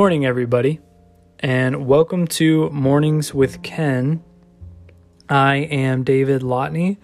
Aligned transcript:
Morning, 0.00 0.24
everybody, 0.24 0.80
and 1.40 1.86
welcome 1.86 2.26
to 2.28 2.70
Mornings 2.70 3.34
with 3.34 3.62
Ken. 3.62 4.24
I 5.28 5.56
am 5.56 6.04
David 6.04 6.40
Lotney, 6.40 6.96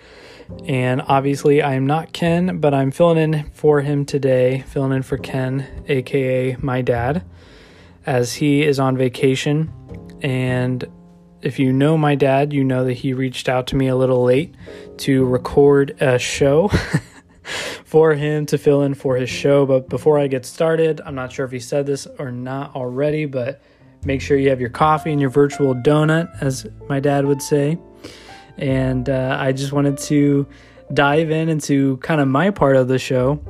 and 0.65 1.03
obviously, 1.03 1.61
I 1.61 1.75
am 1.75 1.87
not 1.87 2.15
Ken, 2.15 2.59
but 2.59 2.73
I'm 2.73 2.91
filling 2.91 3.19
in 3.19 3.51
for 3.51 3.83
him 3.83 4.07
today, 4.07 4.65
filling 4.69 4.93
in 4.93 5.03
for 5.03 5.19
Ken, 5.19 5.85
aka 5.89 6.57
my 6.61 6.81
dad, 6.81 7.23
as 8.07 8.33
he 8.33 8.63
is 8.63 8.81
on 8.81 8.97
vacation. 8.97 9.71
And 10.23 10.83
if 11.43 11.59
you 11.59 11.75
know 11.75 11.99
my 11.99 12.15
dad, 12.15 12.55
you 12.55 12.65
know 12.65 12.87
that 12.87 12.95
he 12.95 13.13
reached 13.13 13.47
out 13.47 13.67
to 13.67 13.77
me 13.77 13.89
a 13.89 13.95
little 13.97 14.25
late 14.25 14.55
to 15.01 15.27
record 15.27 15.95
a 16.01 16.19
show. 16.19 16.71
for 17.87 18.15
him 18.15 18.45
to 18.45 18.59
fill 18.59 18.83
in 18.83 18.95
for 18.95 19.17
his 19.17 19.31
show. 19.31 19.65
But 19.65 19.89
before 19.89 20.19
I 20.19 20.27
get 20.27 20.45
started, 20.45 21.01
I'm 21.07 21.15
not 21.15 21.31
sure 21.31 21.47
if 21.47 21.53
he 21.53 21.61
said 21.61 21.87
this 21.87 22.09
or 22.19 22.33
not 22.33 22.75
already, 22.75 23.27
but 23.27 23.63
make 24.05 24.21
sure 24.21 24.37
you 24.37 24.51
have 24.51 24.61
your 24.61 24.71
coffee 24.71 25.13
and 25.13 25.21
your 25.21 25.31
virtual 25.31 25.73
donut, 25.73 26.29
as 26.43 26.67
my 26.89 26.99
dad 26.99 27.25
would 27.27 27.41
say. 27.41 27.79
And 28.59 29.09
uh, 29.09 29.37
I 29.39 29.53
just 29.53 29.73
wanted 29.73 29.99
to 29.99 30.49
dive 30.93 31.31
in 31.31 31.49
into 31.49 31.99
kind 31.99 32.21
of 32.21 32.27
my 32.27 32.51
part 32.51 32.75
of 32.75 32.89
the 32.89 32.99
show, 32.99 33.41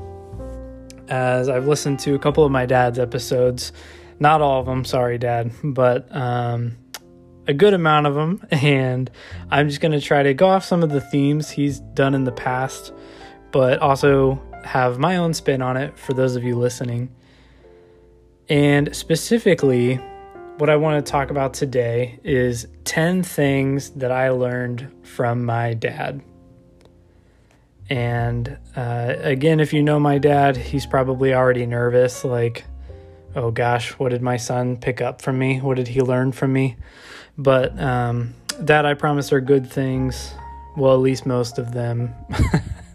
as 1.09 1.49
I've 1.49 1.67
listened 1.67 1.99
to 2.01 2.15
a 2.15 2.19
couple 2.19 2.45
of 2.45 2.53
my 2.53 2.67
dad's 2.67 2.99
episodes. 2.99 3.73
Not 4.21 4.43
all 4.43 4.61
of 4.61 4.67
them, 4.67 4.85
sorry, 4.85 5.17
dad, 5.17 5.51
but 5.65 6.15
um, 6.15 6.77
a 7.47 7.55
good 7.55 7.73
amount 7.73 8.07
of 8.07 8.15
them. 8.15 8.47
And 8.51 9.11
I'm 9.51 9.71
just 9.71 9.81
going 9.81 9.93
to 9.93 10.01
try 10.01 10.25
to 10.25 10.35
go 10.35 10.49
off 10.49 10.65
some 10.65 10.83
of 10.83 10.91
the 10.91 11.01
themes 11.01 11.49
he's 11.49 11.81
done 11.81 12.15
in 12.15 12.25
the 12.25 12.33
past 12.33 12.93
but 13.57 13.79
also 13.79 14.39
have 14.65 14.99
my 14.99 15.17
own 15.17 15.33
spin 15.33 15.63
on 15.63 15.79
it 15.79 15.99
for 15.99 16.13
those 16.13 16.37
of 16.37 16.45
you 16.45 16.55
listening. 16.55 17.09
And 18.51 18.95
specifically, 18.95 19.95
what 20.59 20.69
I 20.69 20.77
want 20.77 21.03
to 21.03 21.11
talk 21.11 21.31
about 21.31 21.55
today 21.55 22.21
is 22.23 22.67
10 22.85 23.23
things 23.23 23.93
that 23.93 24.13
I 24.13 24.29
learned 24.29 24.93
from 25.05 25.47
my 25.47 25.73
dad. 25.73 26.21
And 27.89 28.59
uh, 28.77 29.15
again, 29.21 29.59
if 29.59 29.73
you 29.73 29.83
know 29.83 29.99
my 29.99 30.19
dad, 30.19 30.59
he's 30.59 30.85
probably 30.85 31.33
already 31.33 31.65
nervous 31.65 32.27
like, 32.27 32.65
oh 33.35 33.51
gosh, 33.51 33.93
what 33.93 34.11
did 34.11 34.21
my 34.21 34.37
son 34.37 34.77
pick 34.77 35.01
up 35.01 35.23
from 35.23 35.39
me? 35.39 35.63
What 35.63 35.79
did 35.79 35.89
he 35.89 36.03
learn 36.03 36.33
from 36.33 36.53
me? 36.53 36.77
But 37.39 37.81
um, 37.81 38.35
that 38.59 38.85
I 38.85 38.93
promise 38.93 39.33
are 39.33 39.41
good 39.41 39.67
things. 39.67 40.35
Well, 40.77 40.93
at 40.93 41.01
least 41.01 41.25
most 41.25 41.59
of 41.59 41.73
them. 41.73 42.15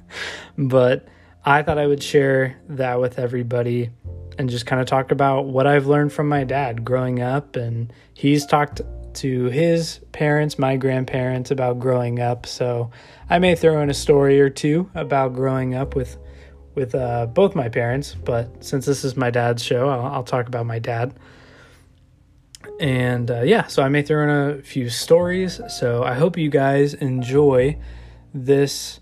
but 0.57 1.07
I 1.43 1.63
thought 1.63 1.77
I 1.77 1.87
would 1.87 2.03
share 2.03 2.59
that 2.69 2.99
with 2.99 3.17
everybody 3.17 3.89
and 4.37 4.49
just 4.49 4.65
kind 4.65 4.81
of 4.81 4.87
talk 4.87 5.11
about 5.11 5.45
what 5.45 5.67
I've 5.67 5.87
learned 5.87 6.13
from 6.13 6.27
my 6.27 6.43
dad 6.43 6.85
growing 6.85 7.21
up. 7.21 7.55
And 7.55 7.91
he's 8.13 8.45
talked 8.45 8.81
to 9.15 9.45
his 9.45 9.99
parents, 10.11 10.57
my 10.57 10.77
grandparents, 10.77 11.51
about 11.51 11.79
growing 11.79 12.19
up. 12.19 12.45
So 12.45 12.91
I 13.29 13.39
may 13.39 13.55
throw 13.55 13.81
in 13.81 13.89
a 13.89 13.93
story 13.93 14.39
or 14.39 14.49
two 14.49 14.89
about 14.95 15.33
growing 15.33 15.75
up 15.75 15.95
with 15.95 16.17
with 16.73 16.95
uh, 16.95 17.25
both 17.25 17.53
my 17.53 17.67
parents. 17.67 18.15
But 18.15 18.63
since 18.63 18.85
this 18.85 19.03
is 19.03 19.17
my 19.17 19.29
dad's 19.29 19.61
show, 19.61 19.89
I'll, 19.89 20.05
I'll 20.05 20.23
talk 20.23 20.47
about 20.47 20.65
my 20.65 20.79
dad. 20.79 21.13
And 22.79 23.29
uh, 23.29 23.41
yeah, 23.41 23.67
so 23.67 23.83
I 23.83 23.89
may 23.89 24.03
throw 24.03 24.23
in 24.23 24.29
a 24.29 24.61
few 24.61 24.89
stories. 24.89 25.59
So 25.67 26.03
I 26.03 26.13
hope 26.13 26.37
you 26.37 26.49
guys 26.49 26.93
enjoy 26.93 27.77
this 28.33 29.00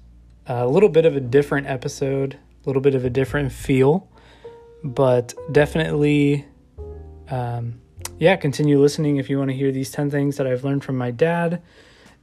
a 0.50 0.68
little 0.68 0.90
bit 0.90 1.06
of 1.06 1.16
a 1.16 1.20
different 1.20 1.68
episode, 1.68 2.34
a 2.34 2.68
little 2.68 2.82
bit 2.82 2.96
of 2.96 3.06
a 3.06 3.10
different 3.10 3.52
feel, 3.52 4.10
but 4.84 5.34
definitely, 5.52 6.46
um, 7.30 7.80
yeah, 8.18 8.36
continue 8.36 8.82
listening 8.82 9.18
if 9.18 9.30
you 9.30 9.38
want 9.38 9.52
to 9.52 9.56
hear 9.56 9.72
these 9.72 9.92
10 9.92 10.10
things 10.10 10.38
that 10.38 10.48
I've 10.48 10.64
learned 10.64 10.84
from 10.84 10.98
my 10.98 11.12
dad. 11.12 11.62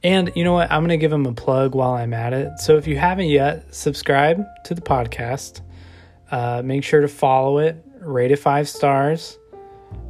And 0.03 0.31
you 0.35 0.43
know 0.43 0.53
what? 0.53 0.69
I'm 0.71 0.81
going 0.81 0.89
to 0.89 0.97
give 0.97 1.11
him 1.11 1.25
a 1.25 1.33
plug 1.33 1.73
while 1.73 1.93
I'm 1.93 2.13
at 2.13 2.33
it. 2.33 2.59
So 2.59 2.77
if 2.77 2.85
you 2.85 2.97
haven't 2.97 3.27
yet, 3.27 3.73
subscribe 3.73 4.43
to 4.65 4.75
the 4.75 4.81
podcast. 4.81 5.61
Uh, 6.29 6.61
make 6.63 6.83
sure 6.83 7.01
to 7.01 7.07
follow 7.07 7.59
it, 7.59 7.83
rate 8.01 8.31
it 8.31 8.37
five 8.37 8.67
stars. 8.67 9.39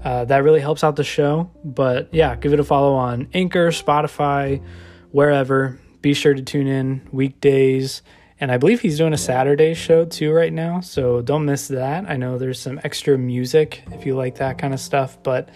Uh, 0.04 0.26
that 0.26 0.44
really 0.44 0.60
helps 0.60 0.84
out 0.84 0.96
the 0.96 1.04
show. 1.04 1.52
But 1.64 2.14
yeah, 2.14 2.36
give 2.36 2.52
it 2.52 2.60
a 2.60 2.64
follow 2.64 2.96
on 2.96 3.30
Anchor, 3.34 3.70
Spotify, 3.70 4.64
wherever 5.12 5.80
be 6.08 6.14
sure 6.14 6.34
to 6.34 6.42
tune 6.42 6.68
in 6.68 7.02
weekdays. 7.12 8.02
And 8.40 8.50
I 8.50 8.56
believe 8.56 8.80
he's 8.80 8.98
doing 8.98 9.12
a 9.12 9.18
Saturday 9.18 9.74
show 9.74 10.06
too 10.06 10.32
right 10.32 10.54
now. 10.54 10.80
So 10.80 11.22
don't 11.22 11.44
miss 11.44 11.68
that. 11.68 12.10
I 12.10 12.16
know 12.16 12.38
there's 12.38 12.62
some 12.62 12.80
extra 12.82 13.18
music 13.18 13.84
if 13.92 14.06
you 14.06 14.16
like 14.16 14.36
that 14.36 14.58
kind 14.58 14.74
of 14.74 14.80
stuff. 14.80 15.22
But 15.22 15.50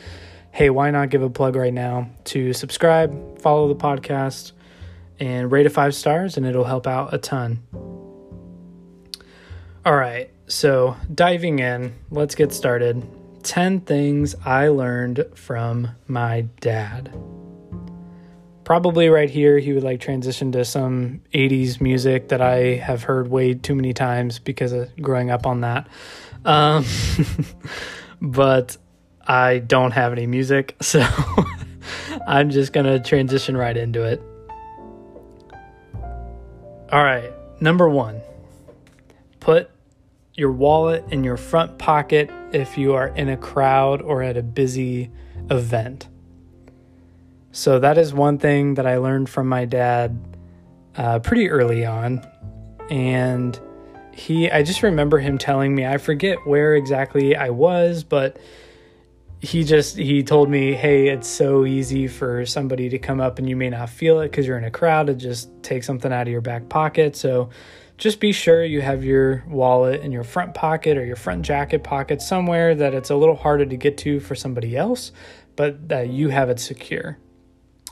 hey, 0.52 0.70
why 0.70 0.92
not 0.92 1.10
give 1.10 1.22
a 1.22 1.30
plug 1.30 1.56
right 1.56 1.74
now 1.74 2.10
to 2.26 2.52
subscribe, 2.52 3.40
follow 3.40 3.70
the 3.70 3.78
podcast, 3.78 4.52
and 5.22 5.50
rate 5.50 5.68
it 5.68 5.70
five 5.70 5.96
stars, 5.96 6.36
and 6.36 6.46
it'll 6.46 6.66
help 6.66 6.86
out 6.86 7.14
a 7.14 7.18
ton. 7.18 7.64
All 9.86 9.96
right, 9.96 10.30
so 10.48 10.98
diving 11.16 11.60
in, 11.60 11.96
let's 12.10 12.36
get 12.36 12.52
started. 12.52 13.08
10 13.44 13.82
things 13.82 14.36
I 14.44 14.68
learned 14.68 15.26
from 15.34 15.92
my 16.08 16.42
dad 16.60 17.10
probably 18.64 19.10
right 19.10 19.30
here 19.30 19.58
he 19.60 19.74
would 19.74 19.84
like 19.84 20.00
transition 20.00 20.52
to 20.54 20.66
some 20.66 21.22
80s 21.34 21.82
music 21.82 22.30
that 22.30 22.42
I 22.42 22.76
have 22.76 23.04
heard 23.04 23.30
way 23.30 23.54
too 23.54 23.76
many 23.76 23.94
times 23.94 24.40
because 24.40 24.72
of 24.72 24.96
growing 24.98 25.32
up 25.32 25.46
on 25.46 25.62
that. 25.62 25.88
Um, 26.46 26.86
but 28.22 28.78
I 29.26 29.60
don't 29.60 29.92
have 29.92 30.12
any 30.12 30.28
music, 30.28 30.76
so 30.82 31.06
I'm 32.28 32.50
just 32.50 32.74
going 32.74 32.86
to 32.86 33.00
transition 33.00 33.56
right 33.56 33.76
into 33.76 34.04
it. 34.04 34.22
All 36.92 37.04
right, 37.04 37.32
number 37.62 37.88
1. 37.88 38.22
Put 39.40 39.72
your 40.36 40.52
wallet 40.52 41.06
in 41.10 41.24
your 41.24 41.38
front 41.38 41.78
pocket 41.78 42.30
if 42.52 42.78
you 42.78 42.94
are 42.94 43.08
in 43.10 43.30
a 43.30 43.38
crowd 43.38 44.02
or 44.02 44.24
at 44.24 44.38
a 44.38 44.44
busy 44.44 45.10
event. 45.50 46.08
So 47.52 47.80
that 47.80 47.98
is 47.98 48.14
one 48.14 48.38
thing 48.38 48.76
that 48.76 48.88
I 48.88 48.98
learned 48.98 49.30
from 49.30 49.48
my 49.48 49.66
dad 49.66 50.18
uh, 50.96 51.20
pretty 51.20 51.50
early 51.50 51.86
on. 51.86 52.26
And 52.90 53.60
he, 54.14 54.50
I 54.50 54.64
just 54.64 54.84
remember 54.84 55.20
him 55.20 55.38
telling 55.38 55.76
me, 55.76 55.86
I 55.86 55.98
forget 55.98 56.46
where 56.46 56.76
exactly 56.76 57.36
I 57.36 57.50
was, 57.50 58.04
but 58.04 58.38
he 59.42 59.64
just 59.64 59.98
he 59.98 60.22
told 60.22 60.50
me 60.50 60.74
hey 60.74 61.08
it's 61.08 61.28
so 61.28 61.66
easy 61.66 62.08
for 62.08 62.46
somebody 62.46 62.90
to 62.90 63.00
come 63.00 63.20
up 63.20 63.40
and 63.40 63.50
you 63.50 63.56
may 63.56 63.72
not 63.72 63.90
feel 63.90 64.22
it 64.22 64.30
because 64.30 64.46
you're 64.46 64.58
in 64.58 64.64
a 64.64 64.72
crowd 64.72 65.08
to 65.08 65.16
just 65.16 65.50
take 65.64 65.84
something 65.84 66.14
out 66.14 66.28
of 66.28 66.28
your 66.28 66.42
back 66.42 66.70
pocket 66.70 67.16
so 67.16 67.50
just 67.98 68.20
be 68.20 68.32
sure 68.32 68.64
you 68.64 68.82
have 68.82 69.04
your 69.04 69.44
wallet 69.48 70.02
in 70.02 70.12
your 70.12 70.24
front 70.24 70.54
pocket 70.54 70.96
or 70.96 71.04
your 71.04 71.16
front 71.16 71.44
jacket 71.44 71.84
pocket 71.84 72.22
somewhere 72.22 72.76
that 72.76 72.94
it's 72.94 73.10
a 73.10 73.16
little 73.16 73.36
harder 73.36 73.66
to 73.66 73.76
get 73.76 73.98
to 73.98 74.20
for 74.20 74.36
somebody 74.36 74.78
else 74.78 75.12
but 75.56 75.90
that 75.90 76.10
you 76.10 76.30
have 76.30 76.48
it 76.48 76.60
secure 76.60 77.18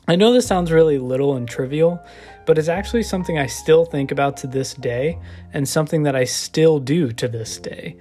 I 0.10 0.16
know 0.16 0.34
this 0.34 0.48
sounds 0.48 0.72
really 0.72 0.98
little 0.98 1.36
and 1.36 1.48
trivial, 1.48 2.04
but 2.48 2.58
it's 2.58 2.68
actually 2.68 3.04
something 3.04 3.38
I 3.38 3.46
still 3.46 3.86
think 3.86 4.12
about 4.12 4.38
to 4.38 4.48
this 4.48 4.74
day 4.74 5.20
and 5.54 5.70
something 5.70 6.02
that 6.02 6.16
I 6.16 6.24
still 6.24 6.80
do 6.80 7.12
to 7.12 7.28
this 7.28 7.60
day. 7.60 7.96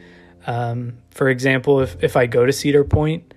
Um, 0.47 0.97
for 1.11 1.29
example, 1.29 1.81
if, 1.81 2.03
if 2.03 2.17
I 2.17 2.25
go 2.25 2.47
to 2.47 2.53
Cedar 2.53 2.83
Point, 2.83 3.35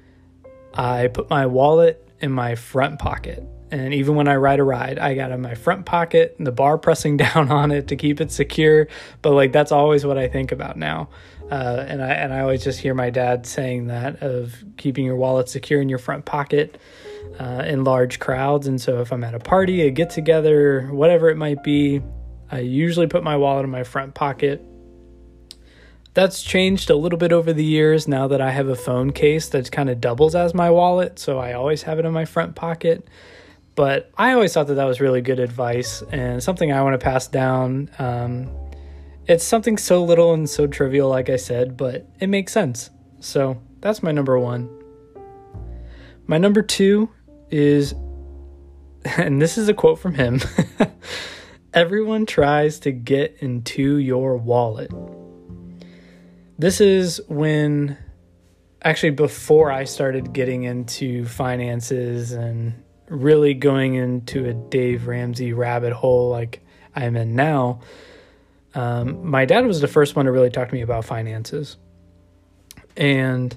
I 0.73 1.07
put 1.07 1.29
my 1.29 1.47
wallet 1.47 2.07
in 2.21 2.31
my 2.31 2.55
front 2.55 2.97
pocket. 2.97 3.43
And 3.71 3.93
even 3.93 4.15
when 4.15 4.29
I 4.29 4.37
ride 4.37 4.61
a 4.61 4.63
ride, 4.63 4.99
I 4.99 5.15
got 5.15 5.31
in 5.31 5.41
my 5.41 5.55
front 5.55 5.85
pocket, 5.85 6.35
and 6.37 6.47
the 6.47 6.53
bar 6.53 6.77
pressing 6.77 7.17
down 7.17 7.51
on 7.51 7.71
it 7.71 7.89
to 7.89 7.97
keep 7.97 8.21
it 8.21 8.31
secure. 8.31 8.87
But 9.21 9.31
like 9.31 9.51
that's 9.51 9.73
always 9.73 10.05
what 10.05 10.17
I 10.17 10.29
think 10.29 10.53
about 10.53 10.77
now. 10.77 11.09
Uh, 11.51 11.85
and 11.85 12.01
I 12.01 12.11
and 12.11 12.33
I 12.33 12.39
always 12.39 12.63
just 12.63 12.79
hear 12.79 12.93
my 12.93 13.09
dad 13.09 13.45
saying 13.45 13.87
that 13.87 14.23
of 14.23 14.63
keeping 14.77 15.03
your 15.03 15.17
wallet 15.17 15.49
secure 15.49 15.81
in 15.81 15.89
your 15.89 15.99
front 15.99 16.23
pocket 16.23 16.79
uh, 17.39 17.63
in 17.65 17.83
large 17.83 18.19
crowds. 18.19 18.67
And 18.67 18.79
so 18.79 19.01
if 19.01 19.11
I'm 19.11 19.23
at 19.23 19.33
a 19.33 19.39
party, 19.39 19.81
a 19.81 19.91
get 19.91 20.09
together, 20.09 20.87
whatever 20.91 21.29
it 21.29 21.37
might 21.37 21.63
be, 21.63 22.01
I 22.51 22.59
usually 22.59 23.07
put 23.07 23.23
my 23.23 23.37
wallet 23.37 23.63
in 23.63 23.71
my 23.71 23.83
front 23.83 24.13
pocket. 24.13 24.63
That's 26.13 26.43
changed 26.43 26.89
a 26.89 26.95
little 26.95 27.17
bit 27.17 27.31
over 27.31 27.53
the 27.53 27.63
years 27.63 28.07
now 28.07 28.27
that 28.27 28.41
I 28.41 28.51
have 28.51 28.67
a 28.67 28.75
phone 28.75 29.11
case 29.11 29.47
that 29.49 29.71
kind 29.71 29.89
of 29.89 30.01
doubles 30.01 30.35
as 30.35 30.53
my 30.53 30.69
wallet. 30.69 31.19
So 31.19 31.39
I 31.39 31.53
always 31.53 31.83
have 31.83 31.99
it 31.99 32.05
in 32.05 32.11
my 32.11 32.25
front 32.25 32.55
pocket. 32.55 33.07
But 33.75 34.11
I 34.17 34.33
always 34.33 34.53
thought 34.53 34.67
that 34.67 34.73
that 34.73 34.85
was 34.85 34.99
really 34.99 35.21
good 35.21 35.39
advice 35.39 36.03
and 36.11 36.43
something 36.43 36.71
I 36.71 36.81
want 36.81 36.99
to 36.99 37.03
pass 37.03 37.27
down. 37.27 37.89
Um, 37.99 38.51
it's 39.27 39.45
something 39.45 39.77
so 39.77 40.03
little 40.03 40.33
and 40.33 40.49
so 40.49 40.67
trivial, 40.67 41.07
like 41.07 41.29
I 41.29 41.37
said, 41.37 41.77
but 41.77 42.05
it 42.19 42.27
makes 42.27 42.51
sense. 42.51 42.89
So 43.21 43.61
that's 43.79 44.03
my 44.03 44.11
number 44.11 44.37
one. 44.37 44.69
My 46.27 46.37
number 46.37 46.61
two 46.61 47.09
is, 47.51 47.93
and 49.17 49.41
this 49.41 49.57
is 49.57 49.69
a 49.69 49.73
quote 49.73 49.99
from 49.99 50.15
him 50.15 50.39
everyone 51.73 52.25
tries 52.25 52.79
to 52.79 52.91
get 52.91 53.37
into 53.39 53.97
your 53.97 54.37
wallet. 54.37 54.91
This 56.57 56.81
is 56.81 57.21
when 57.27 57.97
actually 58.83 59.11
before 59.11 59.71
I 59.71 59.85
started 59.85 60.33
getting 60.33 60.63
into 60.63 61.25
finances 61.25 62.31
and 62.31 62.83
really 63.07 63.53
going 63.53 63.95
into 63.95 64.47
a 64.47 64.53
Dave 64.53 65.07
Ramsey 65.07 65.53
rabbit 65.53 65.93
hole 65.93 66.29
like 66.29 66.61
I'm 66.95 67.15
in 67.15 67.35
now, 67.35 67.81
um, 68.73 69.25
my 69.25 69.45
dad 69.45 69.65
was 69.65 69.81
the 69.81 69.87
first 69.87 70.15
one 70.15 70.25
to 70.25 70.31
really 70.31 70.49
talk 70.49 70.69
to 70.69 70.75
me 70.75 70.81
about 70.81 71.05
finances. 71.05 71.77
And 72.97 73.55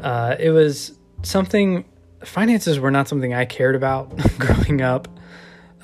uh, 0.00 0.36
it 0.38 0.50
was 0.50 0.92
something, 1.22 1.84
finances 2.24 2.78
were 2.78 2.90
not 2.90 3.08
something 3.08 3.34
I 3.34 3.44
cared 3.44 3.76
about 3.76 4.16
growing 4.38 4.80
up. 4.80 5.08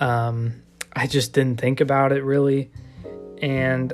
Um, 0.00 0.62
I 0.92 1.06
just 1.06 1.32
didn't 1.32 1.60
think 1.60 1.80
about 1.80 2.12
it 2.12 2.22
really. 2.24 2.70
And 3.40 3.92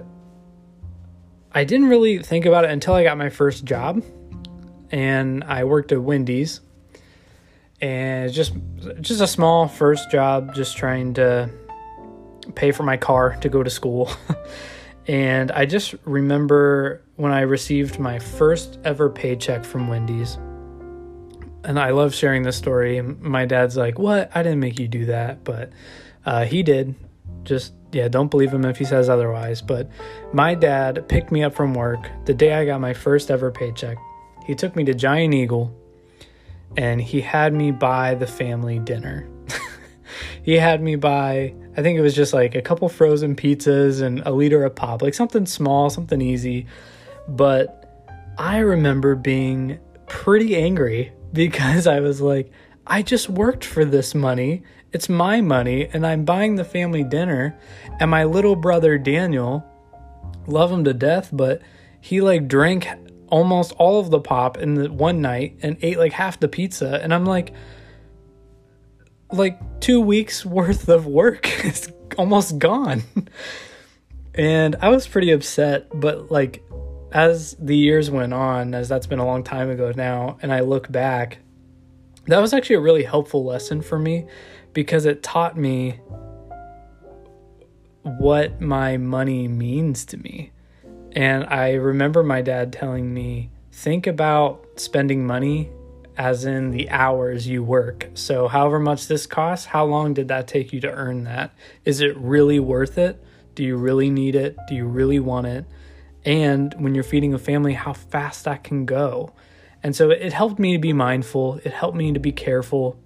I 1.53 1.65
didn't 1.65 1.89
really 1.89 2.23
think 2.23 2.47
about 2.47 2.65
it 2.65 2.71
until 2.71 2.95
I 2.95 3.05
got 3.05 3.19
my 3.19 3.29
first 3.29 3.65
job. 3.65 4.03
And 4.91 5.45
I 5.45 5.65
worked 5.65 5.93
at 5.93 6.03
Wendy's. 6.03 6.61
And 7.81 8.33
just 8.33 8.55
just 9.01 9.21
a 9.21 9.27
small 9.27 9.67
first 9.67 10.11
job, 10.11 10.55
just 10.55 10.77
trying 10.77 11.15
to 11.15 11.51
pay 12.55 12.71
for 12.71 12.85
my 12.85 12.97
car 12.97 13.37
to 13.41 13.49
go 13.49 13.63
to 13.63 13.71
school. 13.71 14.09
and 15.09 15.51
I 15.51 15.67
just 15.67 15.95
remember 16.05 17.03
when 17.17 17.33
I 17.33 17.41
received 17.41 17.99
my 17.99 18.21
first 18.21 18.79
ever 18.85 19.11
paycheck 19.11 19.65
from 19.65 19.89
Wendy's. 19.89 20.39
And 21.65 21.79
I 21.79 21.91
love 21.91 22.15
sharing 22.15 22.43
this 22.43 22.57
story. 22.57 23.01
My 23.01 23.47
dad's 23.47 23.77
like, 23.77 23.99
What? 23.99 24.31
I 24.35 24.43
didn't 24.43 24.61
make 24.61 24.79
you 24.79 24.89
do 24.89 25.07
that. 25.07 25.45
But 25.45 25.73
uh, 26.25 26.45
he 26.45 26.63
did. 26.63 26.95
Just, 27.45 27.73
yeah, 27.93 28.09
don't 28.09 28.31
believe 28.31 28.53
him 28.53 28.65
if 28.65 28.79
he 28.79 28.85
says 28.85 29.09
otherwise. 29.09 29.63
But 29.63 29.91
my 30.33 30.55
dad 30.55 31.09
picked 31.09 31.33
me 31.33 31.43
up 31.43 31.55
from 31.55 31.75
work 31.75 32.09
the 32.25 32.35
day 32.35 32.55
I 32.55 32.65
got 32.65 32.81
my 32.81 32.95
first 32.95 33.31
ever 33.31 33.51
paycheck. 33.51 33.99
He 34.47 34.55
took 34.55 34.75
me 34.77 34.85
to 34.85 34.95
Giant 34.95 35.35
Eagle 35.35 35.77
and 36.77 37.01
he 37.01 37.21
had 37.21 37.53
me 37.53 37.71
buy 37.71 38.15
the 38.15 38.27
family 38.27 38.79
dinner. 38.79 39.29
he 40.43 40.55
had 40.55 40.83
me 40.83 40.97
buy, 40.97 41.55
I 41.77 41.83
think 41.83 41.99
it 41.99 42.03
was 42.03 42.15
just 42.15 42.33
like 42.33 42.55
a 42.55 42.63
couple 42.63 42.89
frozen 42.89 43.37
pizzas 43.37 44.03
and 44.03 44.21
a 44.21 44.31
liter 44.31 44.65
of 44.65 44.75
pop, 44.75 45.03
like 45.03 45.15
something 45.15 45.47
small, 45.47 45.91
something 45.91 46.21
easy. 46.21 46.67
But 47.29 47.79
I 48.39 48.59
remember 48.59 49.15
being 49.15 49.79
pretty 50.07 50.57
angry 50.57 51.13
because 51.33 51.87
I 51.87 52.01
was 52.01 52.21
like, 52.21 52.53
I 52.87 53.03
just 53.03 53.29
worked 53.29 53.65
for 53.65 53.85
this 53.85 54.15
money. 54.15 54.63
It's 54.93 55.09
my 55.09 55.41
money, 55.41 55.89
and 55.93 56.07
I'm 56.07 56.25
buying 56.25 56.57
the 56.57 56.65
family 56.65 57.05
dinner. 57.05 57.59
And 58.01 58.11
my 58.11 58.25
little 58.25 58.57
brother 58.57 58.99
Daniel, 58.99 59.65
love 60.47 60.71
him 60.71 60.85
to 60.85 60.93
death, 60.93 61.31
but 61.33 61.63
he 62.01 62.21
like 62.21 62.49
drank 62.49 62.89
almost 63.29 63.73
all 63.79 63.99
of 64.01 64.11
the 64.11 64.21
pop 64.21 64.59
in 64.59 64.75
the 64.75 64.93
one 64.93 65.23
night 65.23 65.57
and 65.63 65.79
ate 65.81 65.99
like 65.99 66.13
half 66.13 66.39
the 66.39 66.49
pizza. 66.49 67.01
And 67.03 67.15
I'm 67.15 67.25
like, 67.25 67.55
like 69.31 69.59
two 69.81 70.01
weeks 70.01 70.45
worth 70.47 70.89
of 70.89 71.07
work 71.07 71.65
is 71.65 71.91
almost 72.19 72.59
gone. 72.59 73.03
and 74.35 74.77
I 74.81 74.91
was 74.91 75.07
pretty 75.07 75.31
upset, 75.31 75.89
but 75.95 76.31
like 76.31 76.63
as 77.13 77.55
the 77.59 77.77
years 77.77 78.11
went 78.11 78.33
on, 78.33 78.75
as 78.75 78.89
that's 78.89 79.07
been 79.07 79.19
a 79.19 79.27
long 79.27 79.45
time 79.45 79.71
ago 79.71 79.93
now, 79.95 80.39
and 80.43 80.53
I 80.53 80.61
look 80.61 80.91
back, 80.91 81.39
that 82.27 82.39
was 82.39 82.55
actually 82.55 82.77
a 82.77 82.81
really 82.81 83.05
helpful 83.05 83.45
lesson 83.45 83.83
for 83.83 83.99
me 83.99 84.27
because 84.73 85.05
it 85.05 85.23
taught 85.23 85.57
me 85.57 86.01
what 88.03 88.61
my 88.61 88.97
money 88.97 89.47
means 89.47 90.05
to 90.07 90.17
me. 90.17 90.53
And 91.13 91.45
I 91.45 91.73
remember 91.73 92.23
my 92.23 92.41
dad 92.41 92.73
telling 92.73 93.13
me, 93.13 93.51
think 93.71 94.07
about 94.07 94.65
spending 94.77 95.27
money 95.27 95.71
as 96.17 96.45
in 96.45 96.71
the 96.71 96.89
hours 96.91 97.47
you 97.47 97.63
work. 97.63 98.09
So, 98.15 98.49
however 98.49 98.79
much 98.79 99.07
this 99.07 99.27
costs, 99.27 99.67
how 99.67 99.85
long 99.85 100.15
did 100.15 100.29
that 100.29 100.49
take 100.49 100.73
you 100.73 100.81
to 100.81 100.91
earn 100.91 101.25
that? 101.25 101.55
Is 101.85 102.01
it 102.01 102.17
really 102.17 102.61
worth 102.61 102.97
it? 102.97 103.23
Do 103.55 103.65
you 103.65 103.77
really 103.77 104.11
need 104.11 104.35
it? 104.35 104.57
Do 104.69 104.75
you 104.75 104.87
really 104.87 105.21
want 105.21 105.47
it? 105.47 105.67
And 106.25 106.75
when 106.79 106.95
you're 106.95 107.05
feeding 107.05 107.35
a 107.35 107.39
family, 107.39 107.75
how 107.75 107.93
fast 107.93 108.45
that 108.45 108.65
can 108.65 108.87
go. 108.87 109.33
And 109.83 109.97
so 109.97 110.11
it 110.11 110.33
helped 110.33 110.59
me 110.59 110.75
to 110.75 110.79
be 110.79 110.93
mindful. 110.93 111.61
It 111.65 111.73
helped 111.73 111.97
me 111.97 112.13
to 112.13 112.21
be 112.21 112.33
careful 112.33 112.99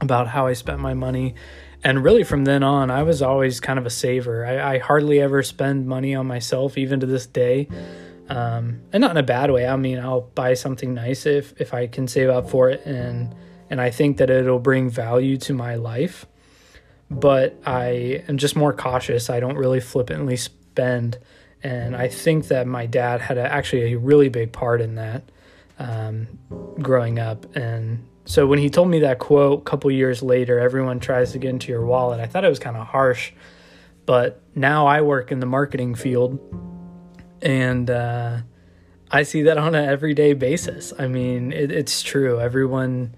about 0.00 0.28
how 0.28 0.46
I 0.46 0.52
spent 0.52 0.80
my 0.80 0.94
money. 0.94 1.34
And 1.82 2.04
really, 2.04 2.22
from 2.22 2.44
then 2.44 2.62
on, 2.62 2.90
I 2.90 3.02
was 3.02 3.22
always 3.22 3.58
kind 3.60 3.78
of 3.78 3.86
a 3.86 3.90
saver. 3.90 4.44
I, 4.44 4.74
I 4.74 4.78
hardly 4.78 5.20
ever 5.20 5.42
spend 5.42 5.86
money 5.86 6.14
on 6.14 6.26
myself, 6.26 6.76
even 6.76 7.00
to 7.00 7.06
this 7.06 7.26
day 7.26 7.68
um, 8.28 8.80
and 8.92 9.00
not 9.00 9.10
in 9.10 9.16
a 9.18 9.22
bad 9.22 9.50
way. 9.50 9.66
I 9.66 9.76
mean, 9.76 9.98
I'll 9.98 10.22
buy 10.22 10.54
something 10.54 10.94
nice 10.94 11.26
if 11.26 11.60
if 11.60 11.74
I 11.74 11.86
can 11.86 12.08
save 12.08 12.30
up 12.30 12.48
for 12.48 12.70
it, 12.70 12.84
and 12.86 13.34
and 13.68 13.80
I 13.80 13.90
think 13.90 14.18
that 14.18 14.30
it'll 14.30 14.58
bring 14.58 14.88
value 14.88 15.36
to 15.38 15.52
my 15.52 15.74
life. 15.74 16.26
But 17.10 17.60
I 17.66 18.24
am 18.28 18.38
just 18.38 18.56
more 18.56 18.72
cautious. 18.72 19.28
I 19.28 19.38
don't 19.38 19.56
really 19.56 19.80
flippantly 19.80 20.36
spend, 20.36 21.18
and 21.62 21.94
I 21.96 22.08
think 22.08 22.48
that 22.48 22.66
my 22.66 22.86
dad 22.86 23.20
had 23.20 23.38
a, 23.38 23.52
actually 23.52 23.92
a 23.92 23.98
really 23.98 24.28
big 24.28 24.52
part 24.52 24.80
in 24.80 24.96
that 24.96 25.22
um, 25.78 26.26
growing 26.80 27.18
up. 27.18 27.46
And 27.56 28.06
so 28.24 28.46
when 28.46 28.58
he 28.58 28.70
told 28.70 28.88
me 28.88 29.00
that 29.00 29.18
quote 29.18 29.60
a 29.60 29.62
couple 29.62 29.90
years 29.90 30.22
later, 30.22 30.58
everyone 30.58 31.00
tries 31.00 31.32
to 31.32 31.38
get 31.38 31.50
into 31.50 31.70
your 31.70 31.84
wallet. 31.84 32.20
I 32.20 32.26
thought 32.26 32.44
it 32.44 32.48
was 32.48 32.58
kind 32.58 32.76
of 32.76 32.86
harsh, 32.86 33.32
but 34.06 34.40
now 34.54 34.86
I 34.86 35.02
work 35.02 35.30
in 35.30 35.40
the 35.40 35.46
marketing 35.46 35.94
field 35.94 36.38
and 37.40 37.90
uh, 37.90 38.38
I 39.10 39.24
see 39.24 39.42
that 39.42 39.58
on 39.58 39.74
an 39.74 39.88
everyday 39.88 40.32
basis. 40.32 40.92
I 40.98 41.06
mean, 41.06 41.52
it, 41.52 41.70
it's 41.70 42.02
true. 42.02 42.40
Everyone, 42.40 43.14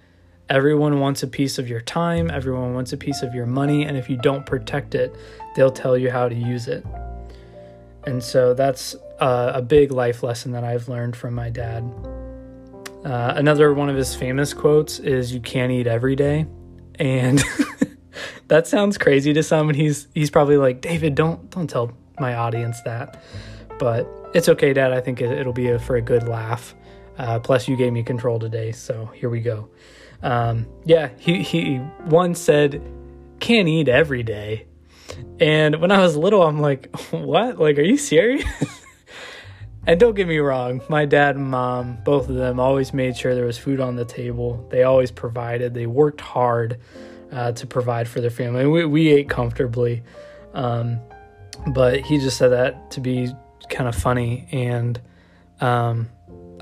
everyone 0.49 0.99
wants 1.01 1.23
a 1.23 1.27
piece 1.27 1.59
of 1.59 1.69
your 1.69 1.81
time. 1.81 2.31
Everyone 2.31 2.75
wants 2.75 2.93
a 2.93 2.97
piece 2.97 3.23
of 3.23 3.35
your 3.35 3.47
money, 3.47 3.85
and 3.85 3.97
if 3.97 4.09
you 4.09 4.17
don't 4.17 4.45
protect 4.45 4.95
it, 4.95 5.15
they'll 5.55 5.71
tell 5.71 5.97
you 5.97 6.11
how 6.11 6.29
to 6.29 6.35
use 6.35 6.67
it. 6.69 6.85
And 8.07 8.23
so 8.23 8.55
that's 8.55 8.95
uh, 9.21 9.53
a 9.55 9.63
big 9.63 9.91
life 9.91 10.23
lesson 10.23 10.53
that 10.53 10.65
I've 10.65 10.89
learned 10.89 11.17
from 11.17 11.35
my 11.35 11.51
dad. 11.51 11.91
Uh, 13.05 13.35
another 13.37 13.73
one 13.73 13.89
of 13.89 13.97
his 13.97 14.15
famous 14.15 14.55
quotes 14.55 14.99
is 14.99 15.33
"You 15.33 15.41
can't 15.41 15.73
eat 15.73 15.87
every 15.87 16.17
day," 16.17 16.47
and 16.99 17.43
that 18.49 18.67
sounds 18.67 18.99
crazy 18.99 19.33
to 19.35 19.43
some. 19.43 19.69
And 19.69 19.77
he's 19.77 20.09
he's 20.15 20.31
probably 20.31 20.57
like, 20.57 20.81
"David, 20.81 21.15
don't 21.15 21.51
don't 21.51 21.69
tell 21.69 21.93
my 22.19 22.35
audience 22.35 22.81
that." 22.83 23.23
But 23.79 24.09
it's 24.35 24.49
okay, 24.49 24.73
Dad. 24.73 24.93
I 24.93 25.01
think 25.01 25.21
it, 25.21 25.45
will 25.45 25.53
be 25.53 25.69
a, 25.69 25.79
for 25.79 25.97
a 25.97 26.03
good 26.03 26.29
laugh. 26.29 26.75
Uh, 27.19 27.39
plus, 27.39 27.69
you 27.69 27.77
gave 27.77 27.93
me 27.93 28.03
control 28.03 28.39
today, 28.39 28.73
so 28.73 29.07
here 29.15 29.29
we 29.31 29.41
go. 29.41 29.69
Um, 30.23 30.67
yeah, 30.85 31.11
he, 31.19 31.43
he 31.43 31.81
once 32.07 32.41
said, 32.41 32.83
can't 33.41 33.69
eat 33.69 33.89
every 33.89 34.23
day. 34.23 34.67
And 35.41 35.81
when 35.81 35.91
I 35.91 36.01
was 36.01 36.17
little, 36.17 36.43
I'm 36.43 36.61
like, 36.61 36.95
what? 37.11 37.59
Like, 37.59 37.79
are 37.79 37.83
you 37.83 37.97
serious? 37.97 38.45
and 39.87 39.99
don't 39.99 40.15
get 40.15 40.29
me 40.29 40.39
wrong, 40.39 40.81
my 40.89 41.05
dad 41.05 41.37
and 41.37 41.51
mom, 41.51 41.99
both 42.05 42.29
of 42.29 42.37
them, 42.37 42.61
always 42.61 42.93
made 42.93 43.17
sure 43.17 43.35
there 43.35 43.47
was 43.47 43.59
food 43.59 43.81
on 43.81 43.97
the 43.97 44.05
table. 44.05 44.67
They 44.71 44.83
always 44.85 45.11
provided, 45.11 45.75
they 45.75 45.87
worked 45.87 46.21
hard 46.21 46.79
uh, 47.33 47.53
to 47.53 47.67
provide 47.67 48.09
for 48.09 48.21
their 48.21 48.31
family. 48.31 48.67
We, 48.67 48.85
we 48.85 49.09
ate 49.09 49.29
comfortably. 49.29 50.03
Um, 50.53 51.01
but 51.69 52.01
he 52.01 52.19
just 52.19 52.37
said 52.37 52.49
that 52.49 52.91
to 52.93 53.01
be 53.01 53.33
kind 53.71 53.89
of 53.89 53.95
funny 53.95 54.47
and 54.53 55.01
um, 55.61 56.09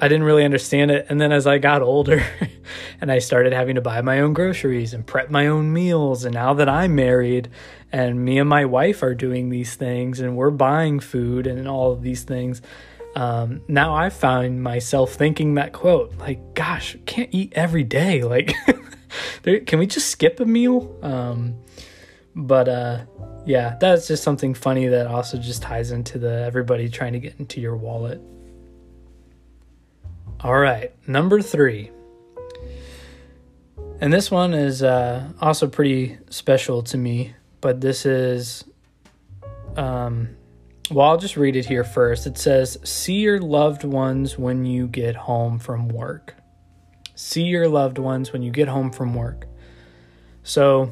I 0.03 0.09
didn't 0.09 0.25
really 0.25 0.45
understand 0.45 0.91
it. 0.91 1.07
And 1.09 1.21
then 1.21 1.31
as 1.31 1.47
I 1.47 1.59
got 1.59 1.81
older 1.81 2.27
and 3.01 3.13
I 3.13 3.21
started 3.21 3.53
having 3.53 3.77
to 3.77 3.81
buy 3.81 4.03
my 4.03 4.19
own 4.19 4.33
groceries 4.33 4.95
and 4.95 5.07
prep 5.07 5.31
my 5.31 5.47
own 5.47 5.73
meals, 5.73 6.25
and 6.25 6.35
now 6.35 6.55
that 6.55 6.69
I'm 6.69 6.97
married 6.97 7.51
and 7.93 8.25
me 8.25 8.41
and 8.41 8.49
my 8.49 8.65
wife 8.65 9.05
are 9.05 9.15
doing 9.15 9.49
these 9.49 9.77
things 9.77 10.19
and 10.19 10.37
we're 10.37 10.51
buying 10.51 10.99
food 10.99 11.47
and 11.47 11.69
all 11.69 11.93
of 11.93 12.03
these 12.03 12.25
things, 12.25 12.61
um, 13.15 13.63
now 13.69 13.95
I 13.95 14.11
find 14.11 14.61
myself 14.61 15.13
thinking 15.13 15.55
that 15.55 15.73
quote, 15.73 16.13
like, 16.19 16.55
gosh, 16.55 16.97
can't 17.07 17.29
eat 17.33 17.53
every 17.55 17.85
day. 17.85 18.25
Like, 19.45 19.67
can 19.67 19.79
we 19.79 19.87
just 19.87 20.09
skip 20.09 20.41
a 20.41 20.47
meal? 20.47 20.99
Um, 21.03 21.55
but 22.35 22.69
uh, 22.69 23.05
yeah, 23.45 23.77
that's 23.79 24.09
just 24.09 24.23
something 24.23 24.55
funny 24.55 24.87
that 24.87 25.07
also 25.07 25.37
just 25.37 25.63
ties 25.63 25.91
into 25.91 26.19
the 26.19 26.43
everybody 26.45 26.89
trying 26.89 27.13
to 27.13 27.21
get 27.21 27.39
into 27.39 27.61
your 27.61 27.77
wallet. 27.77 28.21
All 30.45 30.59
right, 30.59 30.91
number 31.07 31.41
three. 31.41 31.93
And 34.01 34.13
this 34.13 34.29
one 34.29 34.55
is 34.55 34.83
uh, 34.83 35.29
also 35.41 35.69
pretty 35.69 36.19
special 36.31 36.83
to 36.83 36.99
me, 36.99 37.37
but 37.61 37.81
this 37.81 38.05
is, 38.05 38.65
um, 39.77 40.31
well, 40.91 41.11
I'll 41.11 41.17
just 41.17 41.37
read 41.37 41.55
it 41.55 41.67
here 41.67 41.85
first. 41.85 42.27
It 42.27 42.39
says, 42.39 42.77
See 42.83 43.21
your 43.21 43.39
loved 43.39 43.85
ones 43.85 44.37
when 44.37 44.65
you 44.65 44.89
get 44.89 45.15
home 45.15 45.61
from 45.61 45.87
work. 45.87 46.35
See 47.15 47.45
your 47.45 47.69
loved 47.69 47.99
ones 47.99 48.33
when 48.33 48.43
you 48.43 48.51
get 48.51 48.67
home 48.67 48.91
from 48.91 49.15
work. 49.15 49.47
So, 50.43 50.91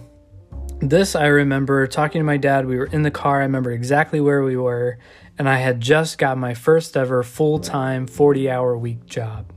this 0.79 1.17
I 1.17 1.27
remember 1.27 1.89
talking 1.89 2.21
to 2.21 2.25
my 2.25 2.37
dad. 2.37 2.67
We 2.67 2.77
were 2.77 2.87
in 2.87 3.03
the 3.03 3.11
car. 3.11 3.41
I 3.41 3.43
remember 3.43 3.73
exactly 3.73 4.21
where 4.21 4.45
we 4.45 4.57
were, 4.57 4.99
and 5.41 5.49
I 5.49 5.57
had 5.57 5.81
just 5.81 6.19
got 6.19 6.37
my 6.37 6.53
first 6.53 6.99
ever 6.99 7.23
full 7.23 7.61
time 7.61 8.07
40 8.07 8.51
hour 8.51 8.77
week 8.77 9.07
job. 9.07 9.55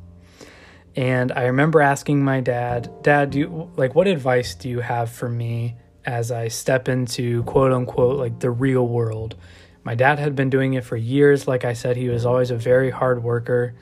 And 0.96 1.30
I 1.34 1.48
remember 1.48 1.82
asking 1.82 2.24
my 2.24 2.40
dad, 2.40 2.90
Dad, 3.02 3.32
do 3.32 3.40
you, 3.40 3.72
like, 3.76 3.94
what 3.94 4.08
advice 4.08 4.56
do 4.56 4.70
you 4.70 4.80
have 4.80 5.12
for 5.12 5.28
me 5.28 5.76
as 6.06 6.32
I 6.32 6.48
step 6.48 6.88
into 6.88 7.44
quote 7.44 7.74
unquote 7.74 8.18
like 8.18 8.40
the 8.40 8.50
real 8.50 8.88
world? 8.88 9.36
My 9.84 9.94
dad 9.94 10.20
had 10.20 10.38
been 10.38 10.50
doing 10.50 10.76
it 10.76 10.86
for 10.86 10.96
years. 10.96 11.50
Like 11.50 11.66
I 11.66 11.74
said, 11.74 11.98
he 11.98 12.08
was 12.08 12.26
always 12.26 12.50
a 12.50 12.56
very 12.56 12.90
hard 12.90 13.22
worker. 13.22 13.76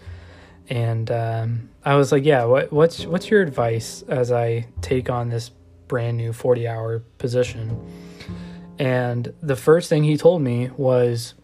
And 0.72 1.12
um, 1.12 1.70
I 1.86 1.94
was 1.98 2.12
like, 2.12 2.26
yeah, 2.26 2.46
what, 2.46 2.74
what's, 2.74 3.06
what's 3.06 3.30
your 3.30 3.44
advice 3.44 4.02
as 4.08 4.32
I 4.32 4.66
take 4.82 5.12
on 5.12 5.30
this 5.30 5.52
brand 5.88 6.18
new 6.18 6.34
40 6.34 6.68
hour 6.68 7.04
position? 7.20 7.80
And 8.80 9.32
the 9.44 9.56
first 9.56 9.88
thing 9.88 10.04
he 10.04 10.18
told 10.18 10.42
me 10.42 10.72
was 10.76 11.36